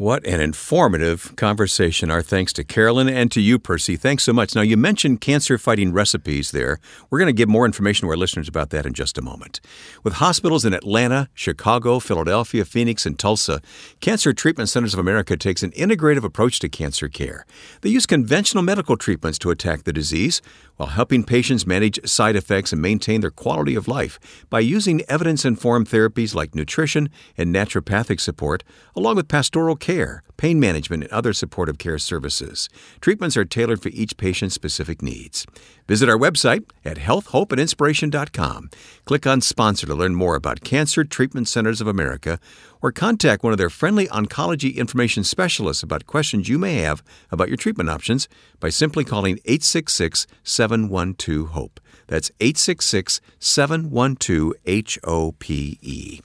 What 0.00 0.26
an 0.26 0.40
informative 0.40 1.36
conversation. 1.36 2.10
Our 2.10 2.22
thanks 2.22 2.54
to 2.54 2.64
Carolyn 2.64 3.06
and 3.06 3.30
to 3.32 3.38
you, 3.38 3.58
Percy. 3.58 3.96
Thanks 3.96 4.24
so 4.24 4.32
much. 4.32 4.54
Now, 4.54 4.62
you 4.62 4.78
mentioned 4.78 5.20
cancer 5.20 5.58
fighting 5.58 5.92
recipes 5.92 6.52
there. 6.52 6.78
We're 7.10 7.18
going 7.18 7.26
to 7.26 7.34
give 7.34 7.50
more 7.50 7.66
information 7.66 8.06
to 8.06 8.10
our 8.10 8.16
listeners 8.16 8.48
about 8.48 8.70
that 8.70 8.86
in 8.86 8.94
just 8.94 9.18
a 9.18 9.22
moment. 9.22 9.60
With 10.02 10.14
hospitals 10.14 10.64
in 10.64 10.72
Atlanta, 10.72 11.28
Chicago, 11.34 11.98
Philadelphia, 11.98 12.64
Phoenix, 12.64 13.04
and 13.04 13.18
Tulsa, 13.18 13.60
Cancer 14.00 14.32
Treatment 14.32 14.70
Centers 14.70 14.94
of 14.94 15.00
America 15.00 15.36
takes 15.36 15.62
an 15.62 15.70
integrative 15.72 16.24
approach 16.24 16.60
to 16.60 16.70
cancer 16.70 17.10
care. 17.10 17.44
They 17.82 17.90
use 17.90 18.06
conventional 18.06 18.64
medical 18.64 18.96
treatments 18.96 19.38
to 19.40 19.50
attack 19.50 19.84
the 19.84 19.92
disease 19.92 20.40
while 20.76 20.88
helping 20.88 21.24
patients 21.24 21.66
manage 21.66 22.00
side 22.08 22.36
effects 22.36 22.72
and 22.72 22.80
maintain 22.80 23.20
their 23.20 23.30
quality 23.30 23.74
of 23.74 23.86
life 23.86 24.18
by 24.48 24.60
using 24.60 25.02
evidence 25.10 25.44
informed 25.44 25.90
therapies 25.90 26.34
like 26.34 26.54
nutrition 26.54 27.10
and 27.36 27.54
naturopathic 27.54 28.18
support, 28.18 28.64
along 28.96 29.16
with 29.16 29.28
pastoral 29.28 29.76
care, 29.76 29.89
pain 30.36 30.60
management, 30.60 31.02
and 31.02 31.12
other 31.12 31.32
supportive 31.32 31.78
care 31.78 31.98
services. 31.98 32.68
Treatments 33.00 33.36
are 33.36 33.44
tailored 33.44 33.82
for 33.82 33.90
each 33.90 34.16
patient's 34.16 34.54
specific 34.54 35.02
needs. 35.02 35.46
Visit 35.88 36.08
our 36.08 36.16
website 36.16 36.64
at 36.84 36.96
healthhopeandinspiration.com. 36.96 38.70
Click 39.04 39.26
on 39.26 39.40
Sponsor 39.40 39.86
to 39.86 39.94
learn 39.94 40.14
more 40.14 40.36
about 40.36 40.62
Cancer 40.62 41.04
Treatment 41.04 41.48
Centers 41.48 41.80
of 41.80 41.86
America 41.86 42.38
or 42.80 42.92
contact 42.92 43.42
one 43.42 43.52
of 43.52 43.58
their 43.58 43.68
friendly 43.68 44.06
oncology 44.06 44.76
information 44.76 45.24
specialists 45.24 45.82
about 45.82 46.06
questions 46.06 46.48
you 46.48 46.58
may 46.58 46.76
have 46.76 47.02
about 47.30 47.48
your 47.48 47.56
treatment 47.56 47.90
options 47.90 48.28
by 48.60 48.68
simply 48.68 49.04
calling 49.04 49.40
866 49.44 50.26
712 50.44 51.50
HOPE. 51.50 51.80
That's 52.06 52.30
866 52.40 53.20
712 53.38 54.54
HOPE. 55.04 56.20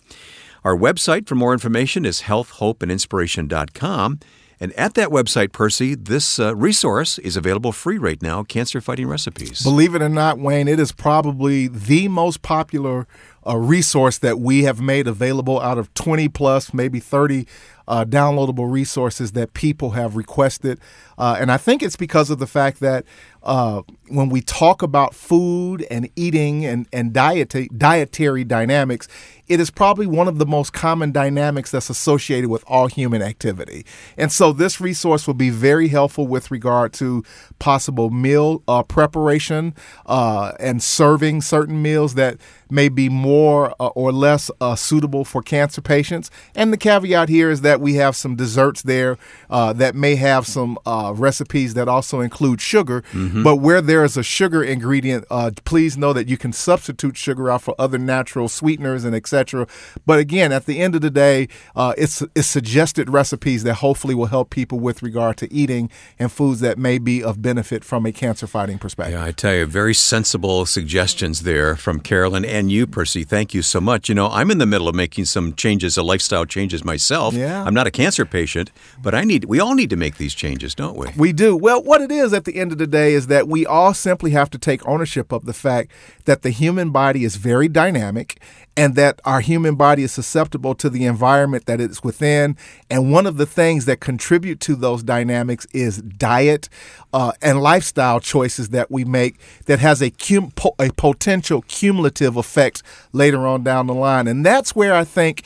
Our 0.65 0.75
website 0.75 1.27
for 1.27 1.35
more 1.35 1.53
information 1.53 2.05
is 2.07 2.23
healthhopeandinspiration.com. 2.23 4.19
And 4.59 4.73
at 4.73 4.95
that 4.95 5.09
website, 5.09 5.51
Percy, 5.51 5.93
this 5.93 6.39
uh, 6.39 6.55
resource 6.55 7.19
is 7.19 7.37
available 7.37 7.71
free 7.71 7.99
right 7.99 8.19
now 8.19 8.41
Cancer 8.41 8.81
Fighting 8.81 9.07
Recipes. 9.07 9.61
Believe 9.61 9.93
it 9.93 10.01
or 10.01 10.09
not, 10.09 10.39
Wayne, 10.39 10.67
it 10.67 10.79
is 10.79 10.91
probably 10.91 11.67
the 11.67 12.07
most 12.07 12.41
popular 12.41 13.05
uh, 13.45 13.57
resource 13.57 14.17
that 14.17 14.39
we 14.39 14.63
have 14.63 14.81
made 14.81 15.07
available 15.07 15.59
out 15.61 15.77
of 15.77 15.93
20 15.93 16.29
plus, 16.29 16.73
maybe 16.73 16.99
30 16.99 17.45
uh, 17.87 18.05
downloadable 18.05 18.71
resources 18.71 19.33
that 19.33 19.53
people 19.53 19.91
have 19.91 20.15
requested. 20.15 20.79
Uh, 21.17 21.37
and 21.39 21.51
I 21.51 21.57
think 21.57 21.83
it's 21.83 21.97
because 21.97 22.29
of 22.29 22.39
the 22.39 22.47
fact 22.47 22.79
that 22.79 23.05
uh, 23.43 23.83
when 24.07 24.29
we 24.29 24.41
talk 24.41 24.81
about 24.81 25.15
food 25.15 25.85
and 25.89 26.09
eating 26.15 26.65
and, 26.65 26.87
and 26.93 27.13
diet, 27.13 27.55
dietary 27.77 28.43
dynamics, 28.43 29.07
it 29.47 29.59
is 29.59 29.69
probably 29.69 30.07
one 30.07 30.27
of 30.27 30.37
the 30.37 30.45
most 30.45 30.73
common 30.73 31.11
dynamics 31.11 31.71
that's 31.71 31.89
associated 31.89 32.49
with 32.49 32.63
all 32.67 32.87
human 32.87 33.21
activity. 33.21 33.85
And 34.17 34.31
so 34.31 34.51
this 34.51 34.81
resource 34.81 35.27
will 35.27 35.35
be 35.35 35.49
very 35.49 35.87
helpful 35.89 36.27
with 36.27 36.49
regard 36.49 36.93
to 36.93 37.23
possible 37.59 38.09
meal 38.09 38.63
uh, 38.67 38.83
preparation 38.83 39.75
uh, 40.05 40.53
and 40.59 40.81
serving 40.81 41.41
certain 41.41 41.81
meals 41.81 42.15
that 42.15 42.37
may 42.69 42.89
be 42.89 43.09
more 43.09 43.75
uh, 43.79 43.87
or 43.89 44.11
less 44.11 44.49
uh, 44.59 44.75
suitable 44.75 45.23
for 45.23 45.43
cancer 45.43 45.81
patients. 45.81 46.31
And 46.55 46.73
the 46.73 46.77
caveat 46.77 47.29
here 47.29 47.51
is 47.51 47.61
that 47.61 47.79
we 47.79 47.95
have 47.95 48.15
some 48.15 48.35
desserts 48.35 48.81
there 48.81 49.17
uh, 49.49 49.73
that 49.73 49.93
may 49.93 50.15
have 50.15 50.47
some 50.47 50.79
uh, 50.85 51.13
recipes 51.15 51.75
that 51.75 51.87
also 51.87 52.21
include 52.21 52.61
sugar. 52.61 53.03
Mm-hmm. 53.13 53.43
But 53.43 53.57
where 53.57 53.81
there 53.81 53.94
is 54.03 54.17
a 54.17 54.23
sugar 54.23 54.63
ingredient, 54.63 55.25
please 55.65 55.97
know 55.97 56.13
that 56.13 56.27
you 56.27 56.37
can 56.37 56.51
substitute 56.51 57.17
sugar 57.17 57.49
out 57.49 57.61
for 57.61 57.75
other 57.77 57.97
natural 57.97 58.47
sweeteners 58.47 59.03
and 59.03 59.15
etc 59.15 59.35
etc. 59.35 59.67
But 60.05 60.19
again, 60.19 60.51
at 60.51 60.65
the 60.65 60.79
end 60.79 60.95
of 60.95 61.01
the 61.01 61.09
day, 61.09 61.47
uh, 61.75 61.93
it's 61.97 62.23
it's 62.35 62.47
suggested 62.47 63.09
recipes 63.09 63.63
that 63.63 63.75
hopefully 63.75 64.15
will 64.15 64.27
help 64.27 64.49
people 64.49 64.79
with 64.79 65.03
regard 65.03 65.37
to 65.37 65.51
eating 65.53 65.89
and 66.19 66.31
foods 66.31 66.59
that 66.61 66.77
may 66.77 66.97
be 66.97 67.23
of 67.23 67.41
benefit 67.41 67.83
from 67.83 68.05
a 68.05 68.11
cancer 68.11 68.47
fighting 68.47 68.77
perspective. 68.77 69.13
Yeah, 69.13 69.25
I 69.25 69.31
tell 69.31 69.53
you, 69.53 69.65
very 69.65 69.93
sensible 69.93 70.65
suggestions 70.65 71.41
there 71.41 71.75
from 71.75 71.99
Carolyn 71.99 72.45
and 72.45 72.71
you, 72.71 72.87
Percy. 72.87 73.23
Thank 73.23 73.53
you 73.53 73.61
so 73.61 73.81
much. 73.81 74.09
You 74.09 74.15
know, 74.15 74.27
I'm 74.27 74.51
in 74.51 74.57
the 74.57 74.65
middle 74.65 74.87
of 74.87 74.95
making 74.95 75.25
some 75.25 75.53
changes, 75.53 75.97
a 75.97 76.03
lifestyle 76.03 76.45
changes 76.45 76.83
myself. 76.83 77.33
Yeah. 77.33 77.63
I'm 77.63 77.73
not 77.73 77.87
a 77.87 77.91
cancer 77.91 78.25
patient, 78.25 78.71
but 79.01 79.13
I 79.13 79.23
need. 79.23 79.45
We 79.45 79.59
all 79.59 79.75
need 79.75 79.89
to 79.89 79.97
make 79.97 80.17
these 80.17 80.33
changes, 80.33 80.75
don't 80.75 80.95
we? 80.95 81.07
We 81.17 81.33
do. 81.33 81.55
Well, 81.55 81.83
what 81.83 82.01
it 82.01 82.11
is 82.11 82.33
at 82.33 82.45
the 82.45 82.55
end 82.55 82.71
of 82.71 82.77
the 82.77 82.87
day 82.87 83.13
is 83.13 83.27
that 83.27 83.47
we 83.47 83.65
all 83.65 83.84
simply 83.93 84.31
have 84.31 84.49
to 84.51 84.57
take 84.57 84.87
ownership 84.87 85.31
of 85.31 85.45
the 85.45 85.53
fact 85.53 85.91
that 86.25 86.41
the 86.41 86.49
human 86.49 86.91
body 86.91 87.23
is 87.23 87.35
very 87.35 87.67
dynamic 87.67 88.39
and 88.77 88.95
that 88.95 89.21
our 89.23 89.39
human 89.39 89.75
body 89.75 90.03
is 90.03 90.11
susceptible 90.11 90.75
to 90.75 90.89
the 90.89 91.05
environment 91.05 91.65
that 91.65 91.79
it's 91.79 92.03
within. 92.03 92.57
And 92.89 93.11
one 93.11 93.25
of 93.25 93.37
the 93.37 93.45
things 93.45 93.85
that 93.85 93.99
contribute 93.99 94.59
to 94.61 94.75
those 94.75 95.01
dynamics 95.01 95.65
is 95.73 96.01
diet 96.01 96.67
uh, 97.13 97.31
and 97.41 97.61
lifestyle 97.61 98.19
choices 98.19 98.69
that 98.69 98.91
we 98.91 99.05
make 99.05 99.39
that 99.65 99.79
has 99.79 100.01
a, 100.01 100.09
cum- 100.11 100.51
a 100.79 100.89
potential 100.91 101.61
cumulative 101.67 102.35
effect 102.35 102.83
later 103.13 103.47
on 103.47 103.63
down 103.63 103.87
the 103.87 103.93
line. 103.93 104.27
And 104.27 104.45
that's 104.45 104.75
where 104.75 104.93
I 104.93 105.05
think 105.05 105.43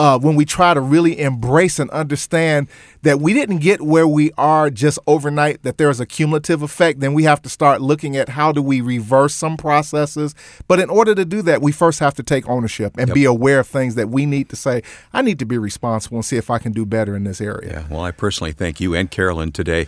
uh, 0.00 0.18
when 0.18 0.34
we 0.34 0.46
try 0.46 0.72
to 0.72 0.80
really 0.80 1.20
embrace 1.20 1.78
and 1.78 1.90
understand 1.90 2.68
that 3.02 3.20
we 3.20 3.32
didn't 3.32 3.58
get 3.58 3.80
where 3.80 4.06
we 4.06 4.30
are 4.36 4.70
just 4.70 4.98
overnight, 5.06 5.62
that 5.62 5.78
there's 5.78 6.00
a 6.00 6.06
cumulative 6.06 6.62
effect, 6.62 7.00
then 7.00 7.14
we 7.14 7.24
have 7.24 7.40
to 7.42 7.48
start 7.48 7.80
looking 7.80 8.16
at 8.16 8.30
how 8.30 8.52
do 8.52 8.62
we 8.62 8.80
reverse 8.80 9.34
some 9.34 9.56
processes. 9.56 10.34
But 10.68 10.80
in 10.80 10.90
order 10.90 11.14
to 11.14 11.24
do 11.24 11.42
that, 11.42 11.62
we 11.62 11.72
first 11.72 11.98
have 12.00 12.14
to 12.14 12.22
take 12.22 12.48
ownership 12.48 12.96
and 12.98 13.08
yep. 13.08 13.14
be 13.14 13.24
aware 13.24 13.60
of 13.60 13.66
things 13.66 13.94
that 13.94 14.08
we 14.08 14.26
need 14.26 14.48
to 14.50 14.56
say, 14.56 14.82
I 15.12 15.22
need 15.22 15.38
to 15.38 15.46
be 15.46 15.58
responsible 15.58 16.18
and 16.18 16.24
see 16.24 16.36
if 16.36 16.50
I 16.50 16.58
can 16.58 16.72
do 16.72 16.84
better 16.84 17.16
in 17.16 17.24
this 17.24 17.40
area. 17.40 17.70
Yeah, 17.70 17.84
well, 17.90 18.02
I 18.02 18.10
personally 18.10 18.52
thank 18.52 18.80
you 18.80 18.94
and 18.94 19.10
Carolyn 19.10 19.52
today. 19.52 19.86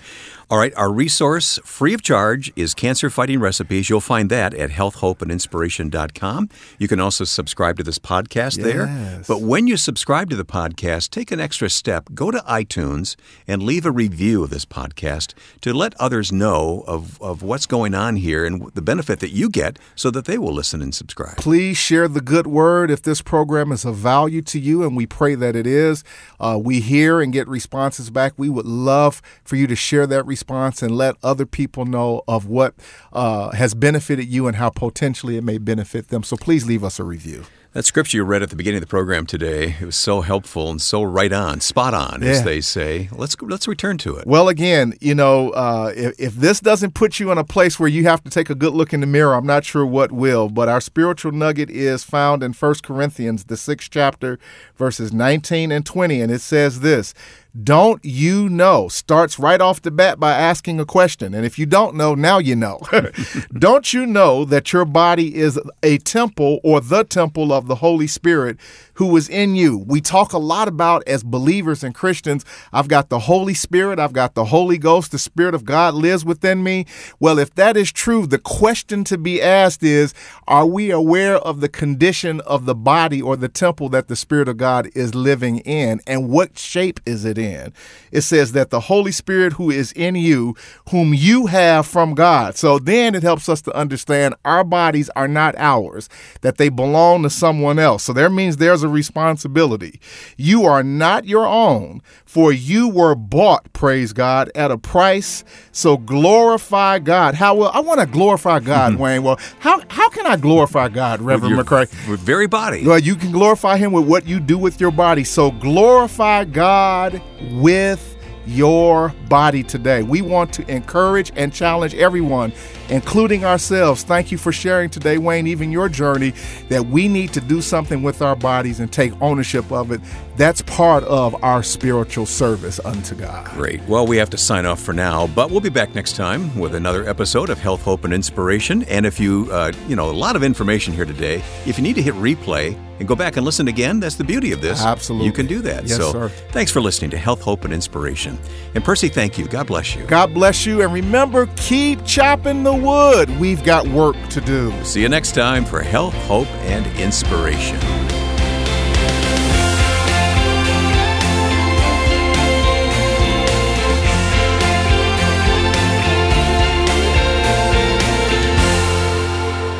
All 0.50 0.58
right, 0.58 0.74
our 0.76 0.92
resource, 0.92 1.58
free 1.64 1.94
of 1.94 2.02
charge, 2.02 2.52
is 2.56 2.74
Cancer 2.74 3.08
Fighting 3.08 3.40
Recipes. 3.40 3.88
You'll 3.88 4.02
find 4.02 4.28
that 4.28 4.52
at 4.52 4.68
healthhopeandinspiration.com. 4.68 6.50
You 6.78 6.88
can 6.88 7.00
also 7.00 7.24
subscribe 7.24 7.78
to 7.78 7.82
this 7.82 7.98
podcast 7.98 8.58
yes. 8.58 8.66
there. 8.66 9.22
But 9.26 9.40
when 9.40 9.66
you 9.66 9.78
subscribe 9.78 10.28
to 10.28 10.36
the 10.36 10.44
podcast, 10.44 11.08
take 11.08 11.30
an 11.30 11.40
extra 11.40 11.70
step. 11.70 12.10
Go 12.12 12.30
to 12.30 12.38
iTunes 12.40 13.01
iTunes 13.02 13.16
and 13.46 13.62
leave 13.62 13.86
a 13.86 13.90
review 13.90 14.42
of 14.44 14.50
this 14.50 14.64
podcast 14.64 15.34
to 15.60 15.72
let 15.72 15.94
others 16.00 16.32
know 16.32 16.84
of, 16.86 17.20
of 17.20 17.42
what's 17.42 17.66
going 17.66 17.94
on 17.94 18.16
here 18.16 18.44
and 18.44 18.72
the 18.74 18.82
benefit 18.82 19.20
that 19.20 19.30
you 19.30 19.48
get 19.48 19.78
so 19.94 20.10
that 20.10 20.24
they 20.24 20.38
will 20.38 20.52
listen 20.52 20.82
and 20.82 20.94
subscribe. 20.94 21.36
Please 21.36 21.76
share 21.76 22.08
the 22.08 22.20
good 22.20 22.46
word 22.46 22.90
if 22.90 23.02
this 23.02 23.22
program 23.22 23.72
is 23.72 23.84
of 23.84 23.96
value 23.96 24.42
to 24.42 24.58
you, 24.58 24.84
and 24.84 24.96
we 24.96 25.06
pray 25.06 25.34
that 25.34 25.56
it 25.56 25.66
is. 25.66 26.04
Uh, 26.38 26.58
we 26.62 26.80
hear 26.80 27.20
and 27.20 27.32
get 27.32 27.48
responses 27.48 28.10
back. 28.10 28.32
We 28.36 28.48
would 28.48 28.66
love 28.66 29.22
for 29.44 29.56
you 29.56 29.66
to 29.66 29.76
share 29.76 30.06
that 30.06 30.26
response 30.26 30.82
and 30.82 30.96
let 30.96 31.16
other 31.22 31.46
people 31.46 31.84
know 31.84 32.22
of 32.28 32.46
what 32.46 32.74
uh, 33.12 33.50
has 33.52 33.74
benefited 33.74 34.28
you 34.28 34.46
and 34.46 34.56
how 34.56 34.70
potentially 34.70 35.36
it 35.36 35.44
may 35.44 35.58
benefit 35.58 36.08
them. 36.08 36.22
So 36.22 36.36
please 36.36 36.66
leave 36.66 36.84
us 36.84 36.98
a 36.98 37.04
review. 37.04 37.44
That 37.72 37.86
scripture 37.86 38.18
you 38.18 38.24
read 38.24 38.42
at 38.42 38.50
the 38.50 38.56
beginning 38.56 38.76
of 38.76 38.80
the 38.82 38.86
program 38.86 39.24
today, 39.24 39.76
it 39.80 39.86
was 39.86 39.96
so 39.96 40.20
helpful 40.20 40.70
and 40.70 40.80
so 40.80 41.02
right 41.02 41.32
on, 41.32 41.62
spot 41.62 41.94
on, 41.94 42.20
yeah. 42.20 42.28
as 42.28 42.44
they 42.44 42.60
say. 42.60 43.08
Let's 43.12 43.34
let's 43.40 43.66
return 43.66 43.96
to 43.98 44.16
it. 44.16 44.26
Well, 44.26 44.50
again, 44.50 44.92
you 45.00 45.14
know, 45.14 45.52
uh, 45.52 45.90
if, 45.96 46.20
if 46.20 46.34
this 46.34 46.60
doesn't 46.60 46.92
put 46.92 47.18
you 47.18 47.32
in 47.32 47.38
a 47.38 47.44
place 47.44 47.80
where 47.80 47.88
you 47.88 48.04
have 48.04 48.22
to 48.24 48.30
take 48.30 48.50
a 48.50 48.54
good 48.54 48.74
look 48.74 48.92
in 48.92 49.00
the 49.00 49.06
mirror, 49.06 49.32
I'm 49.32 49.46
not 49.46 49.64
sure 49.64 49.86
what 49.86 50.12
will. 50.12 50.50
But 50.50 50.68
our 50.68 50.82
spiritual 50.82 51.32
nugget 51.32 51.70
is 51.70 52.04
found 52.04 52.42
in 52.42 52.52
First 52.52 52.82
Corinthians, 52.82 53.44
the 53.44 53.56
sixth 53.56 53.90
chapter, 53.90 54.38
verses 54.76 55.10
19 55.10 55.72
and 55.72 55.86
20, 55.86 56.20
and 56.20 56.30
it 56.30 56.42
says 56.42 56.80
this 56.80 57.14
don't 57.60 58.02
you 58.04 58.48
know? 58.48 58.88
Starts 58.88 59.38
right 59.38 59.60
off 59.60 59.82
the 59.82 59.90
bat 59.90 60.18
by 60.18 60.32
asking 60.32 60.80
a 60.80 60.86
question. 60.86 61.34
And 61.34 61.44
if 61.44 61.58
you 61.58 61.66
don't 61.66 61.96
know, 61.96 62.14
now 62.14 62.38
you 62.38 62.56
know. 62.56 62.80
don't 63.58 63.92
you 63.92 64.06
know 64.06 64.44
that 64.46 64.72
your 64.72 64.86
body 64.86 65.34
is 65.34 65.60
a 65.82 65.98
temple 65.98 66.60
or 66.64 66.80
the 66.80 67.04
temple 67.04 67.52
of 67.52 67.66
the 67.66 67.76
Holy 67.76 68.06
Spirit 68.06 68.56
who 68.94 69.16
is 69.16 69.28
in 69.28 69.54
you? 69.54 69.78
We 69.78 70.00
talk 70.00 70.32
a 70.32 70.38
lot 70.38 70.68
about 70.68 71.02
as 71.06 71.22
believers 71.22 71.84
and 71.84 71.94
Christians, 71.94 72.44
I've 72.72 72.88
got 72.88 73.08
the 73.08 73.20
Holy 73.20 73.54
Spirit, 73.54 73.98
I've 73.98 74.12
got 74.12 74.34
the 74.34 74.46
Holy 74.46 74.78
Ghost, 74.78 75.12
the 75.12 75.18
Spirit 75.18 75.54
of 75.54 75.64
God 75.64 75.94
lives 75.94 76.24
within 76.24 76.62
me. 76.62 76.86
Well, 77.20 77.38
if 77.38 77.54
that 77.54 77.76
is 77.76 77.92
true, 77.92 78.26
the 78.26 78.38
question 78.38 79.04
to 79.04 79.18
be 79.18 79.40
asked 79.40 79.82
is 79.82 80.14
Are 80.48 80.66
we 80.66 80.90
aware 80.90 81.36
of 81.36 81.60
the 81.60 81.68
condition 81.68 82.40
of 82.40 82.66
the 82.66 82.74
body 82.74 83.22
or 83.22 83.36
the 83.36 83.48
temple 83.48 83.88
that 83.90 84.08
the 84.08 84.16
Spirit 84.16 84.48
of 84.48 84.56
God 84.56 84.90
is 84.94 85.14
living 85.14 85.58
in? 85.58 86.00
And 86.06 86.28
what 86.28 86.58
shape 86.58 86.98
is 87.06 87.24
it 87.24 87.38
in? 87.38 87.52
in. 87.52 87.72
It 88.10 88.22
says 88.22 88.52
that 88.52 88.70
the 88.70 88.80
Holy 88.80 89.12
Spirit 89.12 89.54
who 89.54 89.70
is 89.70 89.92
in 89.92 90.14
you, 90.14 90.54
whom 90.90 91.14
you 91.14 91.46
have 91.46 91.86
from 91.86 92.14
God. 92.14 92.56
So 92.56 92.78
then 92.78 93.14
it 93.14 93.22
helps 93.22 93.48
us 93.48 93.62
to 93.62 93.76
understand 93.76 94.34
our 94.44 94.64
bodies 94.64 95.10
are 95.16 95.28
not 95.28 95.54
ours, 95.58 96.08
that 96.40 96.58
they 96.58 96.68
belong 96.68 97.22
to 97.22 97.30
someone 97.30 97.78
else. 97.78 98.04
So 98.04 98.12
there 98.12 98.30
means 98.30 98.56
there's 98.56 98.81
a 98.82 98.88
responsibility. 98.88 100.00
You 100.36 100.64
are 100.64 100.82
not 100.82 101.26
your 101.26 101.46
own, 101.46 102.02
for 102.24 102.52
you 102.52 102.88
were 102.88 103.14
bought, 103.14 103.72
praise 103.72 104.12
God, 104.12 104.50
at 104.54 104.70
a 104.70 104.78
price. 104.78 105.44
So 105.72 105.96
glorify 105.96 106.98
God. 106.98 107.34
How 107.34 107.54
will 107.54 107.68
I 107.68 107.80
want 107.80 108.00
to 108.00 108.06
glorify 108.06 108.60
God, 108.60 108.94
Wayne? 108.98 109.22
Well, 109.22 109.38
how 109.60 109.82
how 109.88 110.08
can 110.08 110.26
I 110.26 110.36
glorify 110.36 110.88
God, 110.88 111.20
Reverend 111.20 111.56
with 111.56 111.66
McCray? 111.66 112.08
With 112.08 112.20
very 112.20 112.46
body. 112.46 112.86
Well, 112.86 112.98
you 112.98 113.16
can 113.16 113.32
glorify 113.32 113.76
him 113.76 113.92
with 113.92 114.06
what 114.06 114.26
you 114.26 114.40
do 114.40 114.58
with 114.58 114.80
your 114.80 114.90
body. 114.90 115.24
So 115.24 115.50
glorify 115.50 116.44
God 116.44 117.20
with 117.52 118.11
your 118.46 119.14
body 119.28 119.62
today. 119.62 120.02
We 120.02 120.22
want 120.22 120.52
to 120.54 120.70
encourage 120.70 121.32
and 121.36 121.52
challenge 121.52 121.94
everyone, 121.94 122.52
including 122.88 123.44
ourselves. 123.44 124.02
Thank 124.02 124.32
you 124.32 124.38
for 124.38 124.52
sharing 124.52 124.90
today, 124.90 125.18
Wayne, 125.18 125.46
even 125.46 125.70
your 125.70 125.88
journey, 125.88 126.32
that 126.68 126.86
we 126.86 127.08
need 127.08 127.32
to 127.34 127.40
do 127.40 127.60
something 127.60 128.02
with 128.02 128.22
our 128.22 128.36
bodies 128.36 128.80
and 128.80 128.92
take 128.92 129.12
ownership 129.20 129.70
of 129.70 129.92
it. 129.92 130.00
That's 130.36 130.62
part 130.62 131.04
of 131.04 131.42
our 131.44 131.62
spiritual 131.62 132.26
service 132.26 132.80
unto 132.84 133.14
God. 133.14 133.50
Great. 133.50 133.82
Well, 133.82 134.06
we 134.06 134.16
have 134.16 134.30
to 134.30 134.38
sign 134.38 134.66
off 134.66 134.80
for 134.80 134.92
now, 134.92 135.26
but 135.28 135.50
we'll 135.50 135.60
be 135.60 135.68
back 135.68 135.94
next 135.94 136.16
time 136.16 136.58
with 136.58 136.74
another 136.74 137.08
episode 137.08 137.50
of 137.50 137.58
Health, 137.58 137.82
Hope, 137.82 138.04
and 138.04 138.12
Inspiration. 138.12 138.82
And 138.84 139.06
if 139.06 139.20
you, 139.20 139.48
uh, 139.52 139.72
you 139.88 139.96
know, 139.96 140.10
a 140.10 140.12
lot 140.12 140.36
of 140.36 140.42
information 140.42 140.92
here 140.94 141.04
today, 141.04 141.42
if 141.66 141.78
you 141.78 141.82
need 141.82 141.94
to 141.96 142.02
hit 142.02 142.14
replay, 142.14 142.76
and 143.02 143.08
go 143.08 143.16
back 143.16 143.36
and 143.36 143.44
listen 143.44 143.66
again, 143.66 143.98
that's 143.98 144.14
the 144.14 144.22
beauty 144.22 144.52
of 144.52 144.60
this. 144.60 144.80
Absolutely. 144.80 145.26
You 145.26 145.32
can 145.32 145.46
do 145.46 145.60
that. 145.62 145.88
Yes, 145.88 145.96
so 145.96 146.12
sir. 146.12 146.28
thanks 146.52 146.70
for 146.70 146.80
listening 146.80 147.10
to 147.10 147.18
Health, 147.18 147.42
Hope, 147.42 147.64
and 147.64 147.74
Inspiration. 147.74 148.38
And 148.76 148.84
Percy, 148.84 149.08
thank 149.08 149.36
you. 149.36 149.48
God 149.48 149.66
bless 149.66 149.96
you. 149.96 150.04
God 150.04 150.32
bless 150.32 150.64
you. 150.64 150.82
And 150.82 150.92
remember, 150.92 151.48
keep 151.56 152.04
chopping 152.06 152.62
the 152.62 152.72
wood. 152.72 153.28
We've 153.40 153.64
got 153.64 153.88
work 153.88 154.14
to 154.30 154.40
do. 154.40 154.72
See 154.84 155.02
you 155.02 155.08
next 155.08 155.32
time 155.32 155.64
for 155.64 155.82
Health, 155.82 156.14
Hope, 156.26 156.46
and 156.62 156.86
Inspiration. 157.00 158.21